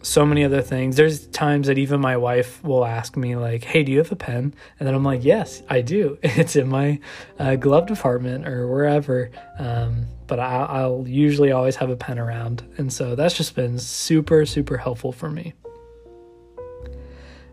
so 0.00 0.24
many 0.24 0.42
other 0.42 0.62
things. 0.62 0.96
There's 0.96 1.26
times 1.26 1.66
that 1.66 1.76
even 1.76 2.00
my 2.00 2.16
wife 2.16 2.64
will 2.64 2.86
ask 2.86 3.14
me, 3.14 3.36
like, 3.36 3.62
hey, 3.62 3.82
do 3.82 3.92
you 3.92 3.98
have 3.98 4.10
a 4.10 4.16
pen? 4.16 4.54
And 4.78 4.86
then 4.86 4.94
I'm 4.94 5.04
like, 5.04 5.22
yes, 5.22 5.62
I 5.68 5.82
do. 5.82 6.18
It's 6.22 6.56
in 6.56 6.70
my 6.70 6.98
uh, 7.38 7.56
glove 7.56 7.86
department 7.86 8.48
or 8.48 8.66
wherever. 8.66 9.30
Um, 9.58 10.06
but 10.26 10.40
I, 10.40 10.64
I'll 10.64 11.04
usually 11.06 11.52
always 11.52 11.76
have 11.76 11.90
a 11.90 11.96
pen 11.96 12.18
around. 12.18 12.62
And 12.78 12.90
so 12.90 13.14
that's 13.14 13.36
just 13.36 13.54
been 13.54 13.78
super, 13.78 14.46
super 14.46 14.78
helpful 14.78 15.12
for 15.12 15.28
me. 15.28 15.52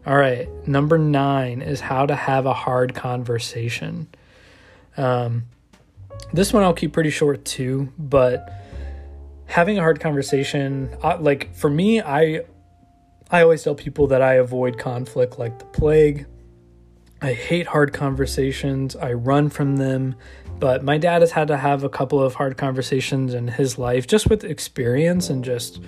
All 0.06 0.16
right, 0.16 0.48
number 0.66 0.98
nine 0.98 1.62
is 1.62 1.82
how 1.82 2.06
to 2.06 2.16
have 2.16 2.46
a 2.46 2.54
hard 2.54 2.96
conversation. 2.96 4.08
Um, 4.96 5.44
this 6.32 6.54
one 6.54 6.64
I'll 6.64 6.74
keep 6.74 6.94
pretty 6.94 7.10
short 7.10 7.44
too, 7.44 7.92
but 8.00 8.54
having 9.48 9.78
a 9.78 9.82
hard 9.82 10.00
conversation 10.00 10.90
uh, 11.04 11.18
like 11.20 11.54
for 11.56 11.70
me 11.70 12.02
i 12.02 12.42
i 13.32 13.42
always 13.42 13.64
tell 13.64 13.76
people 13.76 14.08
that 14.08 14.22
i 14.22 14.36
avoid 14.36 14.78
conflict 14.78 15.40
like 15.40 15.58
the 15.60 15.66
plague 15.66 16.26
I 17.22 17.34
hate 17.34 17.68
hard 17.68 17.94
conversations. 17.94 18.96
I 18.96 19.14
run 19.14 19.50
from 19.50 19.78
them. 19.78 20.16
But 20.60 20.84
my 20.84 20.98
dad 20.98 21.22
has 21.22 21.32
had 21.32 21.48
to 21.50 21.58
have 21.58 21.84
a 21.84 21.90
couple 21.90 22.22
of 22.22 22.36
hard 22.36 22.58
conversations 22.58 23.34
in 23.34 23.48
his 23.48 23.78
life 23.78 24.08
just 24.08 24.30
with 24.30 24.44
experience 24.44 25.30
and 25.30 25.44
just 25.44 25.82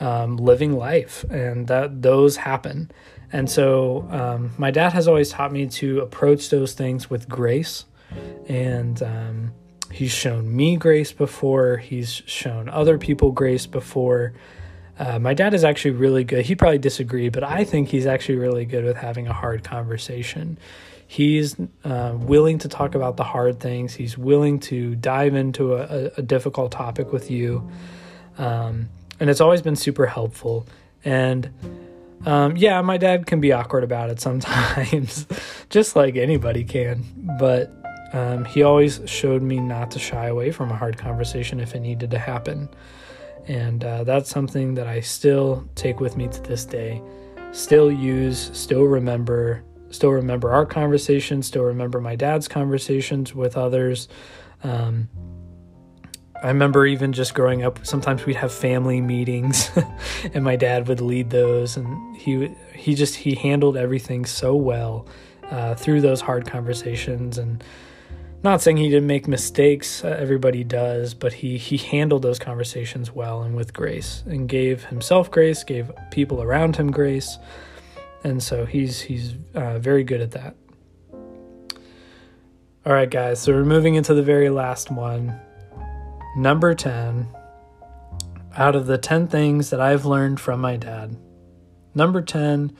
um, 0.00 0.36
living 0.36 0.76
life. 0.76 1.24
And 1.30 1.66
that 1.68 2.02
those 2.02 2.36
happen. 2.36 2.90
And 3.32 3.48
so 3.48 4.08
um, 4.10 4.50
my 4.58 4.70
dad 4.70 4.92
has 4.92 5.06
always 5.06 5.30
taught 5.30 5.52
me 5.52 5.66
to 5.66 6.00
approach 6.00 6.50
those 6.50 6.72
things 6.72 7.08
with 7.08 7.28
grace. 7.28 7.84
And 8.48 9.00
um, 9.02 9.52
he's 9.90 10.12
shown 10.12 10.54
me 10.54 10.76
grace 10.76 11.12
before, 11.12 11.76
he's 11.76 12.22
shown 12.26 12.68
other 12.68 12.98
people 12.98 13.32
grace 13.32 13.66
before. 13.66 14.32
Uh, 14.98 15.18
my 15.18 15.32
dad 15.32 15.54
is 15.54 15.64
actually 15.64 15.92
really 15.92 16.24
good. 16.24 16.44
He'd 16.44 16.58
probably 16.58 16.78
disagree, 16.78 17.30
but 17.30 17.42
I 17.42 17.64
think 17.64 17.88
he's 17.88 18.06
actually 18.06 18.36
really 18.36 18.66
good 18.66 18.84
with 18.84 18.96
having 18.96 19.26
a 19.28 19.32
hard 19.32 19.64
conversation. 19.64 20.58
He's 21.06 21.56
uh, 21.84 22.12
willing 22.16 22.58
to 22.58 22.68
talk 22.68 22.94
about 22.94 23.16
the 23.16 23.24
hard 23.24 23.58
things. 23.60 23.94
He's 23.94 24.18
willing 24.18 24.60
to 24.60 24.94
dive 24.94 25.34
into 25.34 25.74
a, 25.74 26.10
a 26.18 26.22
difficult 26.22 26.70
topic 26.70 27.12
with 27.12 27.30
you. 27.30 27.68
Um, 28.38 28.90
and 29.18 29.28
it's 29.28 29.40
always 29.40 29.62
been 29.62 29.74
super 29.74 30.06
helpful. 30.06 30.66
And 31.04 31.50
um, 32.26 32.56
yeah, 32.56 32.80
my 32.82 32.98
dad 32.98 33.26
can 33.26 33.40
be 33.40 33.52
awkward 33.52 33.84
about 33.84 34.10
it 34.10 34.20
sometimes, 34.20 35.26
just 35.70 35.96
like 35.96 36.16
anybody 36.16 36.62
can. 36.62 37.04
But 37.38 37.72
um, 38.12 38.44
he 38.44 38.62
always 38.62 39.00
showed 39.06 39.42
me 39.42 39.60
not 39.60 39.90
to 39.92 39.98
shy 39.98 40.26
away 40.26 40.50
from 40.50 40.70
a 40.70 40.76
hard 40.76 40.98
conversation 40.98 41.60
if 41.60 41.74
it 41.74 41.80
needed 41.80 42.10
to 42.10 42.18
happen. 42.18 42.68
And 43.46 43.84
uh, 43.84 44.04
that's 44.04 44.30
something 44.30 44.74
that 44.74 44.86
I 44.86 45.00
still 45.00 45.68
take 45.74 46.00
with 46.00 46.16
me 46.16 46.28
to 46.28 46.42
this 46.42 46.64
day, 46.64 47.02
still 47.52 47.90
use, 47.90 48.50
still 48.52 48.84
remember, 48.84 49.64
still 49.90 50.10
remember 50.10 50.52
our 50.52 50.66
conversations, 50.66 51.46
still 51.46 51.64
remember 51.64 52.00
my 52.00 52.16
dad's 52.16 52.48
conversations 52.48 53.34
with 53.34 53.56
others. 53.56 54.08
Um, 54.62 55.08
I 56.42 56.48
remember 56.48 56.86
even 56.86 57.12
just 57.12 57.34
growing 57.34 57.64
up, 57.64 57.84
sometimes 57.86 58.24
we'd 58.24 58.36
have 58.36 58.52
family 58.52 59.00
meetings 59.00 59.70
and 60.34 60.42
my 60.42 60.56
dad 60.56 60.88
would 60.88 61.00
lead 61.00 61.30
those 61.30 61.76
and 61.76 62.16
he 62.16 62.54
he 62.74 62.94
just 62.94 63.14
he 63.14 63.34
handled 63.34 63.76
everything 63.76 64.24
so 64.24 64.56
well 64.56 65.06
uh, 65.50 65.74
through 65.74 66.00
those 66.00 66.22
hard 66.22 66.46
conversations 66.46 67.36
and 67.36 67.62
not 68.42 68.62
saying 68.62 68.78
he 68.78 68.88
didn't 68.88 69.06
make 69.06 69.28
mistakes 69.28 70.04
uh, 70.04 70.16
everybody 70.18 70.64
does 70.64 71.14
but 71.14 71.32
he 71.32 71.58
he 71.58 71.76
handled 71.76 72.22
those 72.22 72.38
conversations 72.38 73.12
well 73.12 73.42
and 73.42 73.54
with 73.54 73.72
grace 73.72 74.22
and 74.26 74.48
gave 74.48 74.84
himself 74.84 75.30
grace 75.30 75.62
gave 75.64 75.90
people 76.10 76.42
around 76.42 76.76
him 76.76 76.90
grace. 76.90 77.38
And 78.22 78.42
so 78.42 78.66
he's 78.66 79.00
he's 79.00 79.34
uh, 79.54 79.78
very 79.78 80.04
good 80.04 80.20
at 80.20 80.32
that. 80.32 80.54
All 82.84 82.92
right 82.92 83.10
guys 83.10 83.40
so 83.40 83.52
we're 83.52 83.64
moving 83.64 83.94
into 83.94 84.14
the 84.14 84.22
very 84.22 84.50
last 84.50 84.90
one. 84.90 85.38
Number 86.36 86.74
10 86.74 87.26
out 88.56 88.74
of 88.74 88.86
the 88.86 88.98
10 88.98 89.28
things 89.28 89.70
that 89.70 89.80
i've 89.80 90.04
learned 90.04 90.40
from 90.40 90.60
my 90.60 90.76
dad 90.76 91.16
number 91.94 92.20
10 92.20 92.76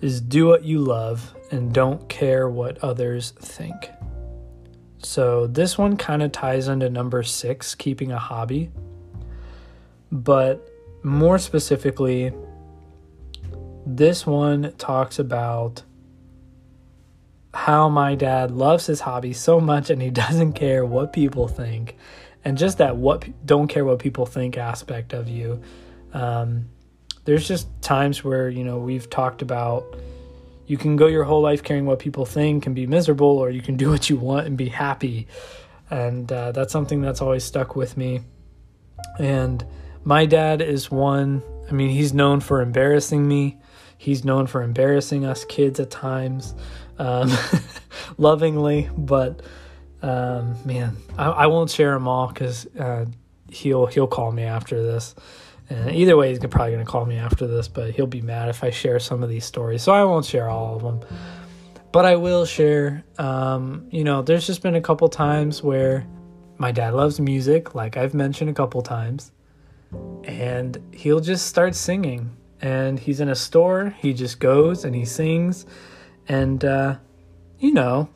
is 0.00 0.20
do 0.20 0.46
what 0.46 0.64
you 0.64 0.78
love 0.78 1.34
and 1.50 1.72
don't 1.72 2.08
care 2.08 2.48
what 2.48 2.78
others 2.78 3.32
think 3.38 3.90
so 5.02 5.46
this 5.46 5.76
one 5.76 5.96
kind 5.96 6.22
of 6.22 6.32
ties 6.32 6.68
into 6.68 6.88
number 6.88 7.22
six, 7.22 7.74
keeping 7.74 8.12
a 8.12 8.18
hobby. 8.18 8.70
But 10.10 10.68
more 11.02 11.38
specifically, 11.38 12.32
this 13.84 14.26
one 14.26 14.72
talks 14.78 15.18
about 15.18 15.82
how 17.54 17.88
my 17.88 18.14
dad 18.14 18.50
loves 18.50 18.86
his 18.86 19.00
hobby 19.00 19.32
so 19.32 19.60
much 19.60 19.90
and 19.90 20.00
he 20.00 20.10
doesn't 20.10 20.54
care 20.54 20.86
what 20.86 21.12
people 21.12 21.48
think 21.48 21.96
and 22.44 22.56
just 22.56 22.78
that 22.78 22.96
what 22.96 23.24
don't 23.46 23.68
care 23.68 23.84
what 23.84 23.98
people 23.98 24.26
think 24.26 24.56
aspect 24.56 25.12
of 25.12 25.28
you 25.28 25.60
um, 26.14 26.66
there's 27.24 27.46
just 27.46 27.68
times 27.82 28.24
where 28.24 28.48
you 28.48 28.64
know 28.64 28.78
we've 28.78 29.08
talked 29.10 29.42
about 29.42 29.84
you 30.72 30.78
can 30.78 30.96
go 30.96 31.06
your 31.06 31.24
whole 31.24 31.42
life 31.42 31.62
caring 31.62 31.84
what 31.84 31.98
people 31.98 32.24
think 32.24 32.64
and 32.64 32.74
be 32.74 32.86
miserable, 32.86 33.26
or 33.26 33.50
you 33.50 33.60
can 33.60 33.76
do 33.76 33.90
what 33.94 34.08
you 34.08 34.16
want 34.16 34.46
and 34.46 34.56
be 34.56 34.70
happy. 34.70 35.28
And 35.90 36.32
uh, 36.32 36.52
that's 36.52 36.72
something 36.72 37.02
that's 37.02 37.20
always 37.20 37.44
stuck 37.44 37.76
with 37.76 37.98
me. 37.98 38.22
And 39.18 39.62
my 40.02 40.24
dad 40.24 40.62
is 40.62 40.90
one, 40.90 41.42
I 41.68 41.72
mean, 41.72 41.90
he's 41.90 42.14
known 42.14 42.40
for 42.40 42.62
embarrassing 42.62 43.28
me. 43.28 43.58
He's 43.98 44.24
known 44.24 44.46
for 44.46 44.62
embarrassing 44.62 45.26
us 45.26 45.44
kids 45.44 45.78
at 45.78 45.90
times, 45.90 46.54
um, 46.98 47.30
lovingly, 48.16 48.88
but 48.96 49.42
um, 50.00 50.56
man, 50.64 50.96
I, 51.18 51.26
I, 51.26 51.46
won't 51.48 51.68
share 51.70 51.92
them 51.92 52.08
all 52.08 52.28
because 52.28 52.66
uh, 52.76 53.04
he'll 53.50 53.86
he'll 53.86 54.08
call 54.08 54.32
me 54.32 54.44
after 54.44 54.82
this. 54.82 55.14
And 55.72 55.96
either 55.96 56.18
way, 56.18 56.28
he's 56.28 56.38
probably 56.38 56.72
going 56.72 56.84
to 56.84 56.90
call 56.90 57.06
me 57.06 57.16
after 57.16 57.46
this, 57.46 57.66
but 57.66 57.94
he'll 57.94 58.06
be 58.06 58.20
mad 58.20 58.50
if 58.50 58.62
I 58.62 58.68
share 58.70 58.98
some 58.98 59.22
of 59.22 59.30
these 59.30 59.44
stories. 59.44 59.82
So 59.82 59.92
I 59.92 60.04
won't 60.04 60.26
share 60.26 60.50
all 60.50 60.76
of 60.76 60.82
them. 60.82 61.00
But 61.92 62.04
I 62.04 62.16
will 62.16 62.44
share, 62.44 63.04
um, 63.18 63.86
you 63.90 64.04
know, 64.04 64.20
there's 64.20 64.46
just 64.46 64.62
been 64.62 64.74
a 64.74 64.82
couple 64.82 65.08
times 65.08 65.62
where 65.62 66.06
my 66.58 66.72
dad 66.72 66.92
loves 66.92 67.18
music, 67.20 67.74
like 67.74 67.96
I've 67.96 68.12
mentioned 68.12 68.50
a 68.50 68.52
couple 68.52 68.82
times, 68.82 69.32
and 70.24 70.78
he'll 70.92 71.20
just 71.20 71.46
start 71.46 71.74
singing. 71.74 72.36
And 72.60 72.98
he's 72.98 73.20
in 73.20 73.28
a 73.28 73.34
store, 73.34 73.94
he 73.98 74.12
just 74.12 74.40
goes 74.40 74.84
and 74.84 74.94
he 74.94 75.06
sings. 75.06 75.64
And, 76.28 76.64
uh, 76.64 76.96
you 77.58 77.72
know, 77.72 78.10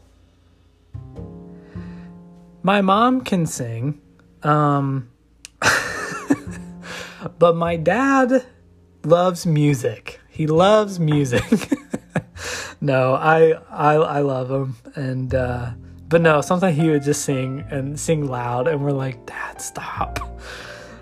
my 2.63 2.83
mom 2.83 3.23
can 3.23 3.47
sing. 3.47 4.01
Um, 4.43 5.09
but 7.39 7.57
my 7.57 7.77
dad 7.77 8.45
loves 9.05 9.47
music. 9.47 10.21
He 10.29 10.47
loves 10.47 10.99
music. 10.99 11.43
no, 12.81 13.15
I, 13.15 13.53
I 13.71 13.95
I 13.95 14.21
love 14.21 14.51
him, 14.51 14.77
and 14.95 15.35
uh, 15.35 15.71
but 16.09 16.21
no, 16.21 16.41
sometimes 16.41 16.77
he 16.77 16.89
would 16.89 17.03
just 17.03 17.23
sing 17.23 17.65
and 17.71 17.99
sing 17.99 18.27
loud, 18.27 18.69
and 18.69 18.85
we're 18.85 18.93
like, 18.93 19.27
Dad, 19.27 19.61
stop. 19.61 20.21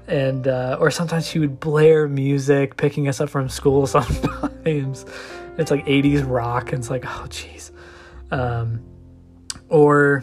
And 0.06 0.46
uh, 0.46 0.76
or 0.80 0.90
sometimes 0.90 1.28
he 1.28 1.38
would 1.38 1.60
blare 1.60 2.08
music, 2.08 2.76
picking 2.76 3.08
us 3.08 3.20
up 3.20 3.30
from 3.30 3.48
school. 3.48 3.86
Sometimes 3.86 5.06
it's 5.56 5.70
like 5.70 5.84
'80s 5.86 6.28
rock, 6.28 6.72
and 6.72 6.80
it's 6.80 6.90
like, 6.90 7.04
oh, 7.06 7.26
jeez. 7.28 7.70
Um, 8.30 8.82
or 9.68 10.22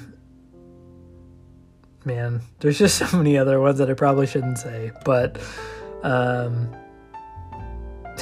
man, 2.05 2.41
there's 2.59 2.77
just 2.77 2.97
so 2.97 3.17
many 3.17 3.37
other 3.37 3.59
ones 3.59 3.77
that 3.79 3.89
I 3.89 3.93
probably 3.93 4.27
shouldn't 4.27 4.57
say, 4.57 4.91
but 5.05 5.39
um, 6.03 6.69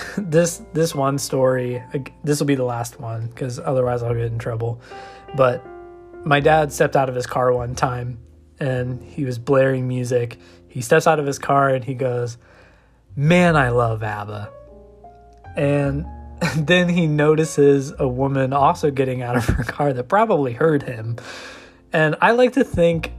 this 0.17 0.61
this 0.73 0.95
one 0.95 1.17
story, 1.17 1.83
this 2.23 2.39
will 2.39 2.47
be 2.47 2.55
the 2.55 2.63
last 2.63 2.99
one 2.99 3.27
because 3.27 3.59
otherwise 3.59 4.03
I'll 4.03 4.13
get 4.13 4.25
in 4.25 4.39
trouble. 4.39 4.81
But 5.35 5.65
my 6.25 6.39
dad 6.39 6.71
stepped 6.71 6.95
out 6.95 7.09
of 7.09 7.15
his 7.15 7.25
car 7.25 7.53
one 7.53 7.75
time 7.75 8.19
and 8.59 9.01
he 9.03 9.25
was 9.25 9.39
blaring 9.39 9.87
music. 9.87 10.37
He 10.67 10.81
steps 10.81 11.07
out 11.07 11.19
of 11.19 11.25
his 11.25 11.39
car 11.39 11.69
and 11.69 11.83
he 11.83 11.93
goes, 11.93 12.37
"Man, 13.15 13.55
I 13.55 13.69
love 13.69 14.03
ABBA." 14.03 14.51
And 15.55 16.05
then 16.55 16.89
he 16.89 17.07
notices 17.07 17.93
a 17.97 18.07
woman 18.07 18.53
also 18.53 18.91
getting 18.91 19.21
out 19.21 19.35
of 19.35 19.45
her 19.45 19.63
car 19.67 19.93
that 19.93 20.03
probably 20.03 20.53
heard 20.53 20.83
him. 20.83 21.17
And 21.91 22.15
I 22.21 22.31
like 22.31 22.53
to 22.53 22.63
think 22.63 23.11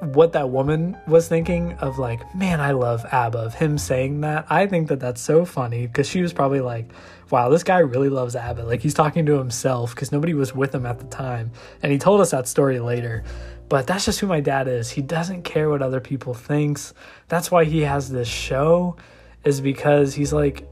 what 0.00 0.32
that 0.32 0.50
woman 0.50 0.96
was 1.06 1.26
thinking 1.26 1.72
of 1.74 1.98
like, 1.98 2.34
man, 2.34 2.60
I 2.60 2.72
love 2.72 3.06
ABBA, 3.10 3.38
of 3.38 3.54
him 3.54 3.78
saying 3.78 4.20
that. 4.20 4.46
I 4.50 4.66
think 4.66 4.88
that 4.88 5.00
that's 5.00 5.20
so 5.20 5.44
funny 5.44 5.86
because 5.86 6.08
she 6.08 6.20
was 6.20 6.32
probably 6.32 6.60
like, 6.60 6.90
wow, 7.30 7.48
this 7.48 7.62
guy 7.62 7.78
really 7.78 8.10
loves 8.10 8.36
ABBA. 8.36 8.62
Like 8.62 8.80
he's 8.80 8.94
talking 8.94 9.24
to 9.26 9.38
himself 9.38 9.94
because 9.94 10.12
nobody 10.12 10.34
was 10.34 10.54
with 10.54 10.74
him 10.74 10.84
at 10.84 10.98
the 10.98 11.06
time. 11.06 11.50
And 11.82 11.90
he 11.90 11.98
told 11.98 12.20
us 12.20 12.30
that 12.32 12.46
story 12.46 12.78
later. 12.78 13.24
But 13.68 13.86
that's 13.86 14.04
just 14.04 14.20
who 14.20 14.26
my 14.26 14.40
dad 14.40 14.68
is. 14.68 14.90
He 14.90 15.02
doesn't 15.02 15.42
care 15.42 15.70
what 15.70 15.82
other 15.82 16.00
people 16.00 16.34
thinks. 16.34 16.92
That's 17.28 17.50
why 17.50 17.64
he 17.64 17.80
has 17.80 18.10
this 18.10 18.28
show 18.28 18.96
is 19.44 19.60
because 19.60 20.14
he's 20.14 20.32
like 20.32 20.68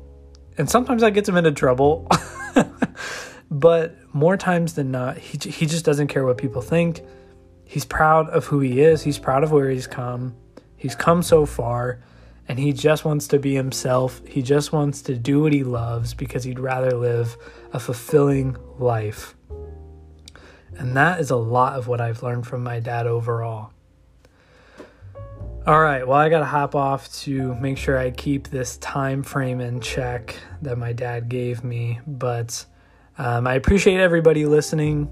and 0.57 0.71
sometimes 0.71 1.03
that 1.03 1.15
gets 1.15 1.29
him 1.29 1.37
into 1.37 1.51
trouble. 1.51 2.09
but 3.51 3.97
more 4.15 4.37
times 4.37 4.75
than 4.75 4.91
not, 4.91 5.19
he 5.19 5.39
he 5.51 5.67
just 5.67 5.85
doesn't 5.85 6.09
care 6.09 6.25
what 6.25 6.39
people 6.39 6.63
think 6.63 7.03
He's 7.75 7.85
proud 7.85 8.29
of 8.31 8.45
who 8.45 8.61
he 8.61 8.81
is. 8.81 9.03
He's 9.03 9.19
proud 9.19 9.43
of 9.43 9.51
where 9.51 9.69
he's 9.69 9.89
come. 9.89 10.37
He's 10.77 10.95
come 10.95 11.25
so 11.25 11.45
far 11.45 11.99
and 12.47 12.57
he 12.57 12.73
just 12.73 13.05
wants 13.05 13.27
to 13.27 13.41
be 13.41 13.53
himself. 13.57 14.23
He 14.25 14.43
just 14.43 14.73
wants 14.73 15.03
to 15.03 15.17
do 15.17 15.43
what 15.43 15.53
he 15.53 15.65
loves 15.65 16.15
because 16.15 16.45
he'd 16.45 16.61
rather 16.61 16.93
live 16.93 17.37
a 17.73 17.81
fulfilling 17.81 18.57
life. 18.79 19.35
And 20.79 20.97
that 20.97 21.19
is 21.19 21.31
a 21.31 21.37
lot 21.37 21.77
of 21.77 21.89
what 21.89 22.01
I've 22.01 22.23
learned 22.23 22.47
from 22.47 22.63
my 22.63 22.79
dad 22.79 23.09
overall. 23.09 23.73
All 25.67 25.81
right, 25.81 26.07
well, 26.07 26.19
I 26.19 26.29
got 26.29 26.39
to 26.39 26.45
hop 26.45 26.77
off 26.77 27.13
to 27.23 27.57
make 27.57 27.77
sure 27.77 27.99
I 27.99 28.13
keep 28.13 28.51
this 28.51 28.77
time 28.77 29.25
frame 29.25 29.61
in 29.61 29.81
check 29.81 30.37
that 30.63 30.79
my 30.79 30.93
dad 30.93 31.29
gave 31.29 31.65
me, 31.65 31.99
but 32.07 32.67
Um, 33.17 33.47
I 33.47 33.55
appreciate 33.55 34.01
everybody 34.01 34.45
listening. 34.45 35.09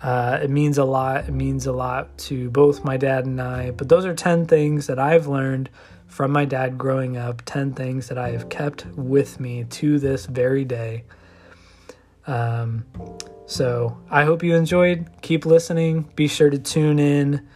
Uh, 0.00 0.38
it 0.42 0.50
means 0.50 0.78
a 0.78 0.84
lot. 0.84 1.28
It 1.28 1.32
means 1.32 1.66
a 1.66 1.72
lot 1.72 2.16
to 2.18 2.50
both 2.50 2.84
my 2.84 2.96
dad 2.96 3.26
and 3.26 3.40
I. 3.40 3.72
But 3.72 3.88
those 3.88 4.04
are 4.04 4.14
10 4.14 4.46
things 4.46 4.86
that 4.86 4.98
I've 4.98 5.26
learned 5.26 5.70
from 6.06 6.30
my 6.30 6.44
dad 6.44 6.78
growing 6.78 7.16
up, 7.16 7.42
10 7.44 7.74
things 7.74 8.08
that 8.08 8.18
I 8.18 8.30
have 8.30 8.48
kept 8.48 8.86
with 8.96 9.40
me 9.40 9.64
to 9.64 9.98
this 9.98 10.26
very 10.26 10.64
day. 10.64 11.04
Um, 12.26 12.84
so 13.46 13.98
I 14.10 14.24
hope 14.24 14.42
you 14.42 14.54
enjoyed. 14.54 15.08
Keep 15.22 15.46
listening. 15.46 16.10
Be 16.14 16.28
sure 16.28 16.50
to 16.50 16.58
tune 16.58 16.98
in 16.98 17.46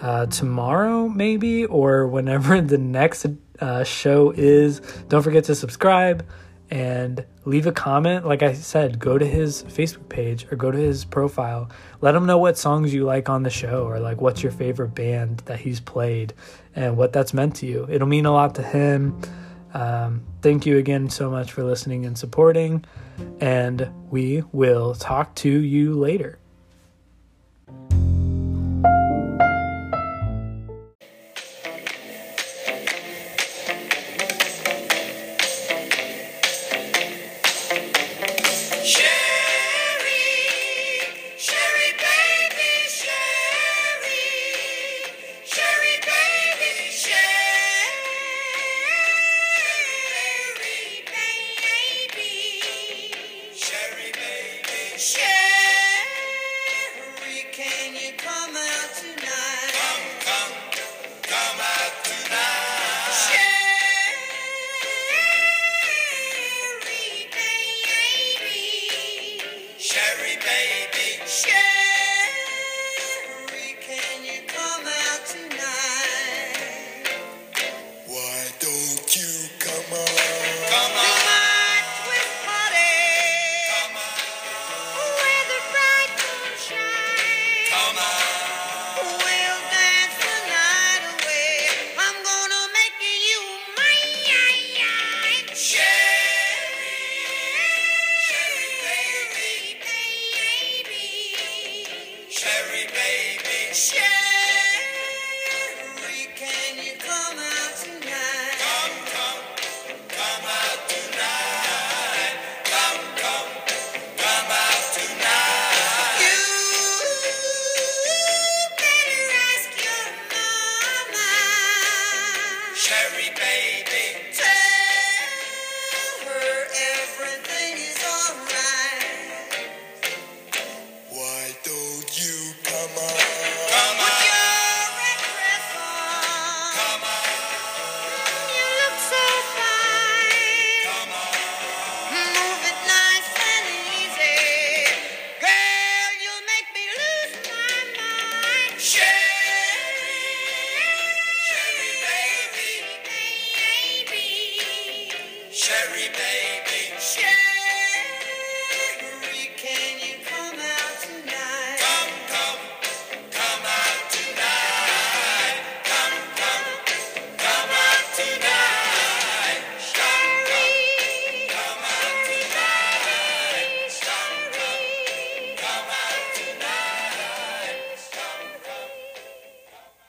uh, 0.00 0.26
tomorrow, 0.26 1.08
maybe, 1.08 1.64
or 1.64 2.06
whenever 2.06 2.60
the 2.60 2.78
next 2.78 3.26
uh, 3.60 3.82
show 3.82 4.30
is. 4.30 4.80
Don't 5.08 5.22
forget 5.22 5.44
to 5.44 5.54
subscribe 5.54 6.24
and 6.70 7.24
leave 7.44 7.66
a 7.66 7.72
comment. 7.72 8.26
Like 8.26 8.42
I 8.42 8.52
said, 8.52 8.98
go 8.98 9.18
to 9.18 9.26
his 9.26 9.62
Facebook 9.64 10.08
page 10.08 10.46
or 10.50 10.56
go 10.56 10.70
to 10.70 10.78
his 10.78 11.04
profile. 11.04 11.70
Let 12.00 12.14
him 12.14 12.26
know 12.26 12.38
what 12.38 12.58
songs 12.58 12.92
you 12.92 13.04
like 13.04 13.28
on 13.28 13.42
the 13.42 13.50
show 13.50 13.84
or 13.84 13.98
like 13.98 14.20
what's 14.20 14.42
your 14.42 14.52
favorite 14.52 14.94
band 14.94 15.38
that 15.46 15.60
he's 15.60 15.80
played 15.80 16.34
and 16.74 16.96
what 16.96 17.12
that's 17.12 17.32
meant 17.32 17.56
to 17.56 17.66
you. 17.66 17.86
It'll 17.90 18.08
mean 18.08 18.26
a 18.26 18.32
lot 18.32 18.54
to 18.56 18.62
him. 18.62 19.20
Um, 19.74 20.24
thank 20.42 20.66
you 20.66 20.78
again 20.78 21.10
so 21.10 21.30
much 21.30 21.52
for 21.52 21.62
listening 21.62 22.06
and 22.06 22.16
supporting, 22.16 22.84
and 23.40 23.90
we 24.10 24.42
will 24.52 24.94
talk 24.94 25.34
to 25.36 25.50
you 25.50 25.94
later. 25.94 26.38